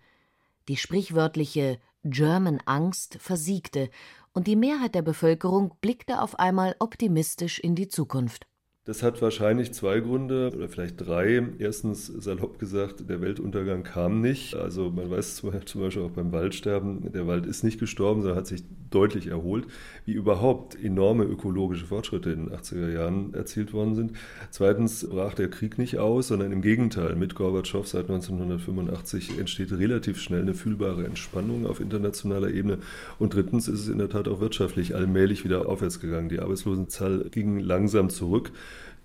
Die 0.67 0.77
sprichwörtliche 0.77 1.79
German 2.03 2.59
Angst 2.65 3.17
versiegte 3.19 3.89
und 4.35 4.47
die 4.47 4.57
Mehrheit 4.57 4.93
der 4.93 5.01
Bevölkerung 5.01 5.73
blickte 5.79 6.21
auf 6.21 6.37
einmal 6.37 6.75
optimistisch 6.79 7.57
in 7.59 7.73
die 7.73 7.87
Zukunft. 7.87 8.45
Das 8.85 9.01
hat 9.01 9.19
wahrscheinlich 9.19 9.73
zwei 9.73 9.99
Gründe 9.99 10.51
oder 10.55 10.69
vielleicht 10.69 11.01
drei. 11.01 11.43
Erstens, 11.57 12.05
salopp 12.05 12.59
gesagt, 12.59 13.09
der 13.09 13.19
Weltuntergang 13.19 13.81
kam 13.81 14.21
nicht. 14.21 14.53
Also 14.53 14.91
man 14.91 15.09
weiß 15.09 15.37
zum 15.37 15.81
Beispiel 15.81 16.03
auch 16.03 16.11
beim 16.11 16.31
Waldsterben, 16.31 17.11
der 17.11 17.25
Wald 17.25 17.47
ist 17.47 17.63
nicht 17.63 17.79
gestorben, 17.79 18.21
sondern 18.21 18.37
hat 18.37 18.45
sich 18.45 18.63
deutlich 18.91 19.27
erholt, 19.27 19.65
wie 20.05 20.13
überhaupt 20.13 20.81
enorme 20.81 21.23
ökologische 21.23 21.87
Fortschritte 21.87 22.29
in 22.29 22.45
den 22.45 22.55
80er 22.55 22.91
Jahren 22.91 23.33
erzielt 23.33 23.73
worden 23.73 23.95
sind. 23.95 24.11
Zweitens 24.51 25.09
brach 25.09 25.33
der 25.33 25.49
Krieg 25.49 25.79
nicht 25.79 25.97
aus, 25.97 26.27
sondern 26.27 26.51
im 26.51 26.61
Gegenteil. 26.61 27.15
Mit 27.15 27.33
Gorbatschow 27.33 27.87
seit 27.87 28.03
1985 28.03 29.39
entsteht 29.39 29.71
relativ 29.71 30.21
schnell 30.21 30.41
eine 30.41 30.53
fühlbare 30.53 31.05
Entspannung 31.05 31.65
auf 31.65 31.79
internationaler 31.79 32.51
Ebene. 32.51 32.77
Und 33.17 33.33
drittens 33.33 33.67
ist 33.67 33.79
es 33.81 33.87
in 33.87 33.97
der 33.97 34.09
Tat 34.09 34.27
auch 34.27 34.39
wirtschaftlich 34.39 34.95
allmählich 34.95 35.43
wieder 35.43 35.67
aufwärts 35.67 35.99
gegangen. 35.99 36.29
Die 36.29 36.39
Arbeitslosenzahl 36.39 37.25
ging 37.31 37.59
langsam 37.59 38.11
zurück. 38.11 38.51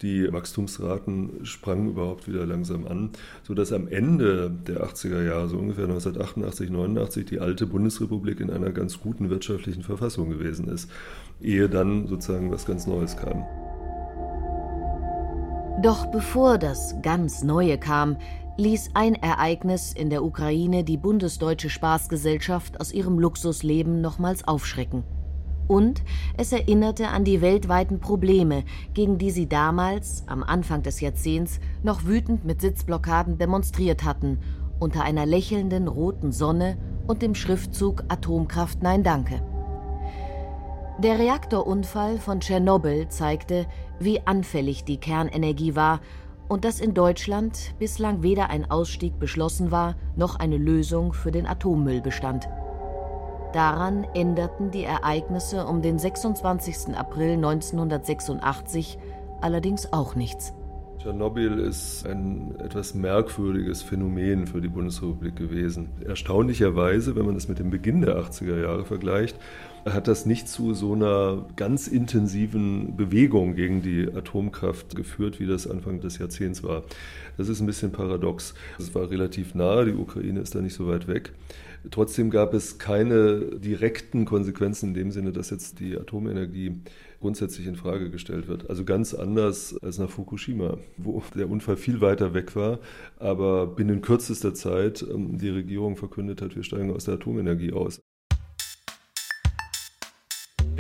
Die 0.02 0.32
Wachstumsraten 0.32 1.44
sprangen 1.44 1.90
überhaupt 1.90 2.26
wieder 2.26 2.46
langsam 2.46 2.86
an, 2.86 3.10
sodass 3.42 3.70
am 3.70 3.86
Ende 3.86 4.50
der 4.50 4.82
80er 4.86 5.22
Jahre, 5.22 5.48
so 5.48 5.58
ungefähr 5.58 5.84
1988, 5.84 6.70
89, 6.70 7.26
die 7.26 7.40
alte 7.40 7.66
Bundesrepublik 7.66 8.40
in 8.40 8.50
einer 8.50 8.70
ganz 8.70 9.00
guten 9.00 9.28
wirtschaftlichen 9.28 9.82
Verfassung 9.82 10.30
gewesen 10.30 10.68
ist, 10.68 10.90
ehe 11.42 11.68
dann 11.68 12.06
sozusagen 12.06 12.50
was 12.50 12.64
ganz 12.64 12.86
Neues 12.86 13.16
kam. 13.16 13.44
Doch 15.82 16.06
bevor 16.06 16.56
das 16.56 16.96
ganz 17.02 17.42
Neue 17.42 17.76
kam, 17.76 18.16
ließ 18.56 18.90
ein 18.94 19.14
Ereignis 19.14 19.92
in 19.92 20.08
der 20.08 20.24
Ukraine 20.24 20.82
die 20.82 20.96
bundesdeutsche 20.96 21.68
Spaßgesellschaft 21.68 22.80
aus 22.80 22.92
ihrem 22.92 23.18
Luxusleben 23.18 24.00
nochmals 24.00 24.46
aufschrecken. 24.46 25.04
Und 25.70 26.02
es 26.36 26.50
erinnerte 26.50 27.10
an 27.10 27.22
die 27.22 27.40
weltweiten 27.40 28.00
Probleme, 28.00 28.64
gegen 28.92 29.18
die 29.18 29.30
sie 29.30 29.48
damals, 29.48 30.24
am 30.26 30.42
Anfang 30.42 30.82
des 30.82 31.00
Jahrzehnts, 31.00 31.60
noch 31.84 32.04
wütend 32.04 32.44
mit 32.44 32.60
Sitzblockaden 32.60 33.38
demonstriert 33.38 34.02
hatten, 34.02 34.40
unter 34.80 35.04
einer 35.04 35.26
lächelnden 35.26 35.86
roten 35.86 36.32
Sonne 36.32 36.76
und 37.06 37.22
dem 37.22 37.36
Schriftzug 37.36 38.02
Atomkraft 38.08 38.82
Nein 38.82 39.04
Danke. 39.04 39.44
Der 40.98 41.20
Reaktorunfall 41.20 42.18
von 42.18 42.40
Tschernobyl 42.40 43.06
zeigte, 43.08 43.68
wie 44.00 44.26
anfällig 44.26 44.82
die 44.82 44.98
Kernenergie 44.98 45.76
war 45.76 46.00
und 46.48 46.64
dass 46.64 46.80
in 46.80 46.94
Deutschland 46.94 47.76
bislang 47.78 48.24
weder 48.24 48.50
ein 48.50 48.68
Ausstieg 48.68 49.20
beschlossen 49.20 49.70
war, 49.70 49.94
noch 50.16 50.34
eine 50.34 50.56
Lösung 50.56 51.12
für 51.12 51.30
den 51.30 51.46
Atommüll 51.46 52.00
bestand. 52.00 52.48
Daran 53.52 54.04
änderten 54.14 54.70
die 54.70 54.84
Ereignisse 54.84 55.66
um 55.66 55.82
den 55.82 55.98
26. 55.98 56.94
April 56.94 57.32
1986 57.32 58.96
allerdings 59.40 59.92
auch 59.92 60.14
nichts. 60.14 60.54
Tschernobyl 61.00 61.58
ist 61.58 62.06
ein 62.06 62.54
etwas 62.60 62.94
merkwürdiges 62.94 63.82
Phänomen 63.82 64.46
für 64.46 64.60
die 64.60 64.68
Bundesrepublik 64.68 65.34
gewesen. 65.34 65.88
Erstaunlicherweise, 66.06 67.16
wenn 67.16 67.24
man 67.24 67.34
das 67.34 67.48
mit 67.48 67.58
dem 67.58 67.70
Beginn 67.70 68.02
der 68.02 68.18
80er 68.18 68.60
Jahre 68.60 68.84
vergleicht, 68.84 69.36
hat 69.86 70.08
das 70.08 70.26
nicht 70.26 70.46
zu 70.46 70.74
so 70.74 70.92
einer 70.92 71.46
ganz 71.56 71.88
intensiven 71.88 72.96
Bewegung 72.96 73.54
gegen 73.54 73.80
die 73.80 74.08
Atomkraft 74.14 74.94
geführt, 74.94 75.40
wie 75.40 75.46
das 75.46 75.66
Anfang 75.66 76.00
des 76.00 76.18
Jahrzehnts 76.18 76.62
war. 76.62 76.82
Das 77.38 77.48
ist 77.48 77.60
ein 77.60 77.66
bisschen 77.66 77.92
paradox. 77.92 78.54
Es 78.78 78.94
war 78.94 79.10
relativ 79.10 79.54
nahe, 79.54 79.86
die 79.86 79.94
Ukraine 79.94 80.40
ist 80.40 80.54
da 80.54 80.60
nicht 80.60 80.74
so 80.74 80.86
weit 80.86 81.08
weg. 81.08 81.32
Trotzdem 81.90 82.30
gab 82.30 82.52
es 82.52 82.78
keine 82.78 83.58
direkten 83.58 84.24
Konsequenzen 84.24 84.88
in 84.88 84.94
dem 84.94 85.10
Sinne, 85.10 85.32
dass 85.32 85.50
jetzt 85.50 85.80
die 85.80 85.96
Atomenergie 85.96 86.80
grundsätzlich 87.20 87.66
in 87.66 87.76
Frage 87.76 88.10
gestellt 88.10 88.48
wird. 88.48 88.68
Also 88.68 88.84
ganz 88.84 89.14
anders 89.14 89.76
als 89.82 89.98
nach 89.98 90.10
Fukushima, 90.10 90.78
wo 90.96 91.22
der 91.34 91.48
Unfall 91.48 91.76
viel 91.76 92.00
weiter 92.00 92.34
weg 92.34 92.56
war, 92.56 92.80
aber 93.18 93.66
binnen 93.66 94.02
kürzester 94.02 94.54
Zeit 94.54 95.02
ähm, 95.02 95.38
die 95.38 95.50
Regierung 95.50 95.96
verkündet 95.96 96.42
hat, 96.42 96.56
wir 96.56 96.62
steigen 96.62 96.90
aus 96.90 97.04
der 97.04 97.14
Atomenergie 97.14 97.72
aus. 97.72 98.00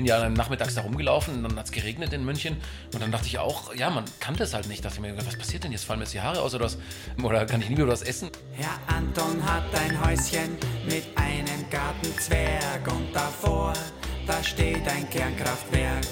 Bin 0.00 0.06
ja 0.06 0.18
dann 0.18 0.32
nachmittags 0.32 0.74
da 0.74 0.80
rumgelaufen 0.80 1.34
und 1.34 1.42
dann 1.42 1.58
hat 1.58 1.66
es 1.66 1.72
geregnet 1.72 2.14
in 2.14 2.24
München. 2.24 2.56
Und 2.94 3.02
dann 3.02 3.12
dachte 3.12 3.26
ich 3.26 3.38
auch, 3.38 3.74
ja, 3.74 3.90
man 3.90 4.06
kannte 4.18 4.44
es 4.44 4.54
halt 4.54 4.66
nicht. 4.66 4.82
Dachte 4.82 4.94
ich 4.96 5.02
mir, 5.02 5.14
was 5.14 5.36
passiert 5.36 5.62
denn 5.62 5.72
jetzt? 5.72 5.84
Fallen 5.84 5.98
mir 5.98 6.06
jetzt 6.06 6.14
die 6.14 6.22
Haare 6.22 6.40
aus 6.40 6.54
oder 6.54 6.64
was? 6.64 6.78
Oder 7.22 7.44
kann 7.44 7.60
ich 7.60 7.68
nie 7.68 7.76
mehr 7.76 7.86
was 7.86 8.00
essen? 8.00 8.30
Herr 8.52 8.96
Anton 8.96 9.44
hat 9.44 9.64
ein 9.74 10.02
Häuschen 10.02 10.56
mit 10.86 11.04
einem 11.16 11.68
Gartenzwerg 11.68 12.90
und 12.90 13.14
davor, 13.14 13.74
da 14.26 14.42
steht 14.42 14.88
ein 14.88 15.10
Kernkraftwerk. 15.10 16.06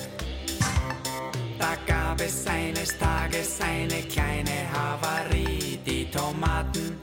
Da 1.59 1.75
gab 1.87 2.21
es 2.21 2.47
eines 2.47 2.99
Tages 2.99 3.59
eine 3.63 4.03
kleine 4.03 4.71
Havarie. 4.71 5.79
Die 5.87 6.11
Tomaten 6.11 6.99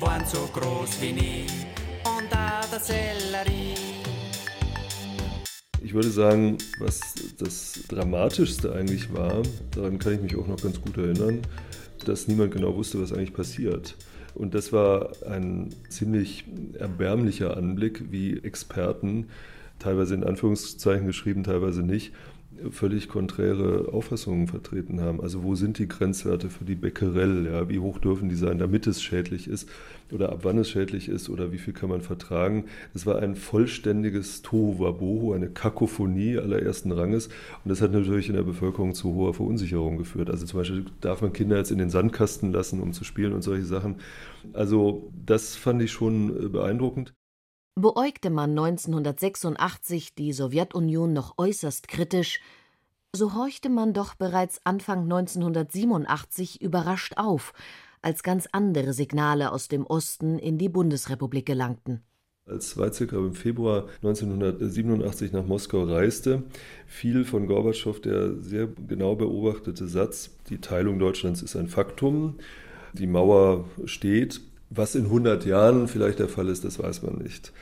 waren 0.00 0.26
so 0.26 0.48
groß 0.52 1.00
wie 1.00 1.12
nie 1.12 1.46
und 2.02 2.32
da 2.32 2.62
der 2.72 2.80
Sellerie. 2.80 4.13
Ich 5.84 5.92
würde 5.92 6.08
sagen, 6.08 6.56
was 6.78 7.00
das 7.36 7.80
Dramatischste 7.88 8.72
eigentlich 8.72 9.12
war, 9.12 9.42
daran 9.72 9.98
kann 9.98 10.14
ich 10.14 10.22
mich 10.22 10.34
auch 10.34 10.46
noch 10.46 10.56
ganz 10.56 10.80
gut 10.80 10.96
erinnern, 10.96 11.42
dass 12.06 12.26
niemand 12.26 12.52
genau 12.52 12.74
wusste, 12.74 13.02
was 13.02 13.12
eigentlich 13.12 13.34
passiert. 13.34 13.94
Und 14.34 14.54
das 14.54 14.72
war 14.72 15.12
ein 15.28 15.74
ziemlich 15.90 16.46
erbärmlicher 16.78 17.58
Anblick, 17.58 18.10
wie 18.10 18.38
Experten, 18.38 19.26
teilweise 19.78 20.14
in 20.14 20.24
Anführungszeichen 20.24 21.06
geschrieben, 21.06 21.44
teilweise 21.44 21.82
nicht, 21.82 22.14
völlig 22.70 23.08
konträre 23.08 23.92
Auffassungen 23.92 24.48
vertreten 24.48 25.00
haben. 25.00 25.20
Also 25.20 25.42
wo 25.42 25.54
sind 25.54 25.78
die 25.78 25.88
Grenzwerte 25.88 26.50
für 26.50 26.64
die 26.64 26.74
Becquerel? 26.74 27.46
Ja? 27.46 27.68
Wie 27.68 27.78
hoch 27.78 27.98
dürfen 27.98 28.28
die 28.28 28.34
sein, 28.34 28.58
damit 28.58 28.86
es 28.86 29.02
schädlich 29.02 29.48
ist? 29.48 29.68
Oder 30.12 30.30
ab 30.30 30.40
wann 30.42 30.58
es 30.58 30.70
schädlich 30.70 31.08
ist? 31.08 31.28
Oder 31.28 31.52
wie 31.52 31.58
viel 31.58 31.72
kann 31.72 31.88
man 31.88 32.00
vertragen? 32.00 32.66
Es 32.94 33.06
war 33.06 33.18
ein 33.18 33.36
vollständiges 33.36 34.42
Tohuwabohu, 34.42 35.32
eine 35.32 35.48
Kakophonie 35.48 36.38
allerersten 36.38 36.92
Ranges. 36.92 37.26
Und 37.26 37.68
das 37.70 37.80
hat 37.80 37.92
natürlich 37.92 38.28
in 38.28 38.36
der 38.36 38.42
Bevölkerung 38.42 38.94
zu 38.94 39.14
hoher 39.14 39.34
Verunsicherung 39.34 39.96
geführt. 39.98 40.30
Also 40.30 40.46
zum 40.46 40.60
Beispiel 40.60 40.84
darf 41.00 41.22
man 41.22 41.32
Kinder 41.32 41.56
jetzt 41.56 41.70
in 41.70 41.78
den 41.78 41.90
Sandkasten 41.90 42.52
lassen, 42.52 42.80
um 42.80 42.92
zu 42.92 43.04
spielen 43.04 43.32
und 43.32 43.42
solche 43.42 43.64
Sachen. 43.66 43.96
Also 44.52 45.10
das 45.26 45.56
fand 45.56 45.82
ich 45.82 45.92
schon 45.92 46.52
beeindruckend. 46.52 47.14
Beäugte 47.76 48.30
man 48.30 48.50
1986 48.50 50.14
die 50.14 50.32
Sowjetunion 50.32 51.12
noch 51.12 51.38
äußerst 51.38 51.88
kritisch, 51.88 52.40
so 53.12 53.34
horchte 53.34 53.68
man 53.68 53.92
doch 53.92 54.14
bereits 54.14 54.60
Anfang 54.64 55.02
1987 55.02 56.62
überrascht 56.62 57.14
auf, 57.16 57.52
als 58.00 58.22
ganz 58.22 58.46
andere 58.52 58.92
Signale 58.92 59.50
aus 59.50 59.66
dem 59.66 59.86
Osten 59.86 60.38
in 60.38 60.56
die 60.56 60.68
Bundesrepublik 60.68 61.46
gelangten. 61.46 62.02
Als 62.46 62.76
Weizsäcker 62.76 63.16
im 63.16 63.34
Februar 63.34 63.88
1987 64.02 65.32
nach 65.32 65.44
Moskau 65.44 65.82
reiste, 65.82 66.44
fiel 66.86 67.24
von 67.24 67.48
Gorbatschow 67.48 68.00
der 68.00 68.36
sehr 68.36 68.68
genau 68.68 69.16
beobachtete 69.16 69.88
Satz, 69.88 70.30
die 70.48 70.58
Teilung 70.58 71.00
Deutschlands 71.00 71.42
ist 71.42 71.56
ein 71.56 71.66
Faktum, 71.66 72.36
die 72.92 73.08
Mauer 73.08 73.64
steht, 73.86 74.42
was 74.70 74.94
in 74.94 75.04
100 75.04 75.44
Jahren 75.44 75.88
vielleicht 75.88 76.18
der 76.18 76.28
Fall 76.28 76.48
ist, 76.48 76.64
das 76.64 76.78
weiß 76.78 77.02
man 77.02 77.16
nicht. 77.16 77.52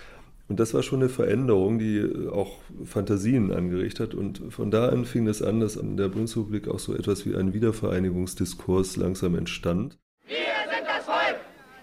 Und 0.49 0.61
das 0.61 0.75
war 0.75 0.83
schon 0.83 1.01
eine 1.01 1.09
Veränderung, 1.09 1.79
die 1.79 2.29
auch 2.31 2.59
Fantasien 2.85 3.53
angeregt 3.53 4.01
hat. 4.01 4.15
Und 4.15 4.43
von 4.51 4.71
da 4.71 4.89
an 4.89 5.05
fing 5.05 5.27
es 5.27 5.41
an, 5.43 5.61
dass 5.61 5.77
in 5.77 5.97
der 5.97 6.09
Bundesrepublik 6.09 6.69
auch 6.69 6.79
so 6.79 6.95
etwas 6.95 7.25
wie 7.25 7.35
ein 7.35 7.55
Wiedervereinigungsdiskurs 7.55 8.97
langsam 8.97 9.35
entstand. 9.35 9.99
Wir 10.27 10.37
sind 10.37 10.87
das 10.87 11.05
Volk! 11.07 11.37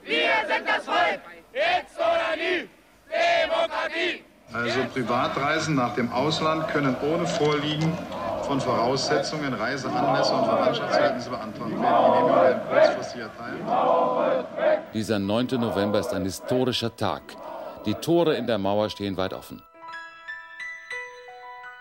Wir 0.03 0.47
sind 0.47 0.67
das 0.67 0.85
Volk! 0.85 1.21
Jetzt 1.53 1.97
oder 1.97 2.35
nie! 2.35 2.69
Demokratie! 3.43 4.23
Also 4.51 4.79
Privatreisen 4.93 5.75
nach 5.75 5.95
dem 5.95 6.11
Ausland 6.11 6.67
können 6.67 6.95
ohne 7.01 7.25
Vorliegen 7.25 7.91
von 8.49 8.59
Voraussetzungen, 8.59 9.53
Reiseanlässe 9.53 10.33
und 10.33 10.45
Verwandtschaftsverhältnisse 10.45 11.29
beantragt 11.29 11.69
werden. 11.69 11.69
Die 11.69 11.75
Genehmigung 11.75 12.35
werden 12.35 12.61
kurzfristig 12.67 13.21
erteilt. 13.21 14.93
Dieser 14.95 15.19
9. 15.19 15.45
November 15.59 15.99
ist 15.99 16.11
ein 16.15 16.23
historischer 16.23 16.95
Tag. 16.95 17.21
Die 17.85 17.93
Tore 17.93 18.33
in 18.33 18.47
der 18.47 18.57
Mauer 18.57 18.89
stehen 18.89 19.17
weit 19.17 19.33
offen. 19.33 19.61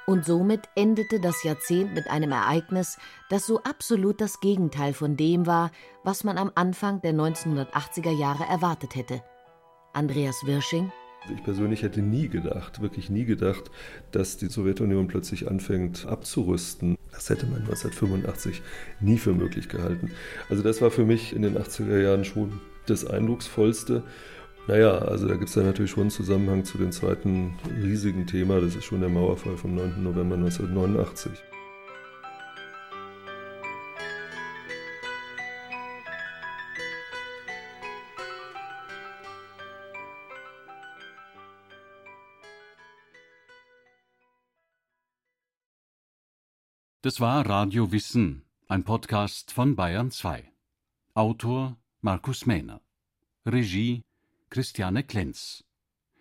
Und 0.06 0.26
somit 0.26 0.68
endete 0.74 1.20
das 1.20 1.42
Jahrzehnt 1.42 1.94
mit 1.94 2.10
einem 2.10 2.32
Ereignis, 2.32 2.98
das 3.30 3.46
so 3.46 3.62
absolut 3.62 4.20
das 4.20 4.40
Gegenteil 4.40 4.92
von 4.92 5.16
dem 5.16 5.46
war, 5.46 5.70
was 6.04 6.22
man 6.22 6.36
am 6.36 6.52
Anfang 6.54 7.00
der 7.00 7.14
1980er 7.14 8.10
Jahre 8.10 8.44
erwartet 8.44 8.94
hätte. 8.94 9.22
Andreas 9.94 10.44
Wirsching 10.44 10.92
ich 11.34 11.42
persönlich 11.42 11.82
hätte 11.82 12.00
nie 12.00 12.28
gedacht, 12.28 12.80
wirklich 12.80 13.10
nie 13.10 13.24
gedacht, 13.24 13.70
dass 14.12 14.36
die 14.36 14.46
Sowjetunion 14.46 15.08
plötzlich 15.08 15.48
anfängt 15.48 16.06
abzurüsten. 16.06 16.96
Das 17.12 17.28
hätte 17.30 17.46
man 17.46 17.60
1985 17.60 18.62
nie 19.00 19.18
für 19.18 19.34
möglich 19.34 19.68
gehalten. 19.68 20.10
Also 20.48 20.62
das 20.62 20.80
war 20.80 20.90
für 20.90 21.04
mich 21.04 21.34
in 21.34 21.42
den 21.42 21.56
80er 21.56 22.00
Jahren 22.00 22.24
schon 22.24 22.60
das 22.86 23.04
Eindrucksvollste. 23.04 24.02
Naja, 24.68 24.98
also 24.98 25.26
da 25.26 25.34
gibt 25.34 25.48
es 25.48 25.54
ja 25.54 25.62
natürlich 25.62 25.90
schon 25.90 26.02
einen 26.02 26.10
Zusammenhang 26.10 26.64
zu 26.64 26.78
dem 26.78 26.92
zweiten 26.92 27.54
riesigen 27.82 28.26
Thema, 28.26 28.60
das 28.60 28.76
ist 28.76 28.84
schon 28.84 29.00
der 29.00 29.08
Mauerfall 29.08 29.56
vom 29.56 29.74
9. 29.74 30.02
November 30.02 30.34
1989. 30.34 31.32
Das 47.08 47.20
war 47.20 47.48
Radio 47.48 47.90
Wissen, 47.90 48.44
ein 48.68 48.84
Podcast 48.84 49.50
von 49.50 49.76
Bayern 49.76 50.10
2. 50.10 50.52
Autor 51.14 51.78
Markus 52.02 52.44
Mähner. 52.44 52.82
Regie 53.46 54.02
Christiane 54.50 55.04
Klenz. 55.04 55.64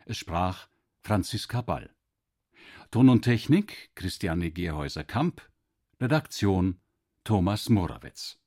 Es 0.06 0.16
sprach 0.16 0.70
Franziska 1.04 1.60
Ball. 1.60 1.94
Ton 2.90 3.10
und 3.10 3.24
Technik 3.24 3.90
Christiane 3.96 4.50
Gerhäuser-Kamp. 4.50 5.42
Redaktion 6.00 6.80
Thomas 7.26 7.68
Morawetz. 7.68 8.40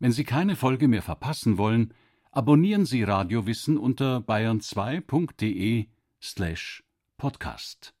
Wenn 0.00 0.10
Sie 0.10 0.24
keine 0.24 0.56
Folge 0.56 0.88
mehr 0.88 1.02
verpassen 1.02 1.56
wollen, 1.56 1.94
abonnieren 2.32 2.84
Sie 2.84 3.04
Radio 3.04 3.46
Wissen 3.46 3.78
unter 3.78 4.16
bayern2.de 4.16 5.86
slash 6.20 6.82
podcast. 7.16 7.93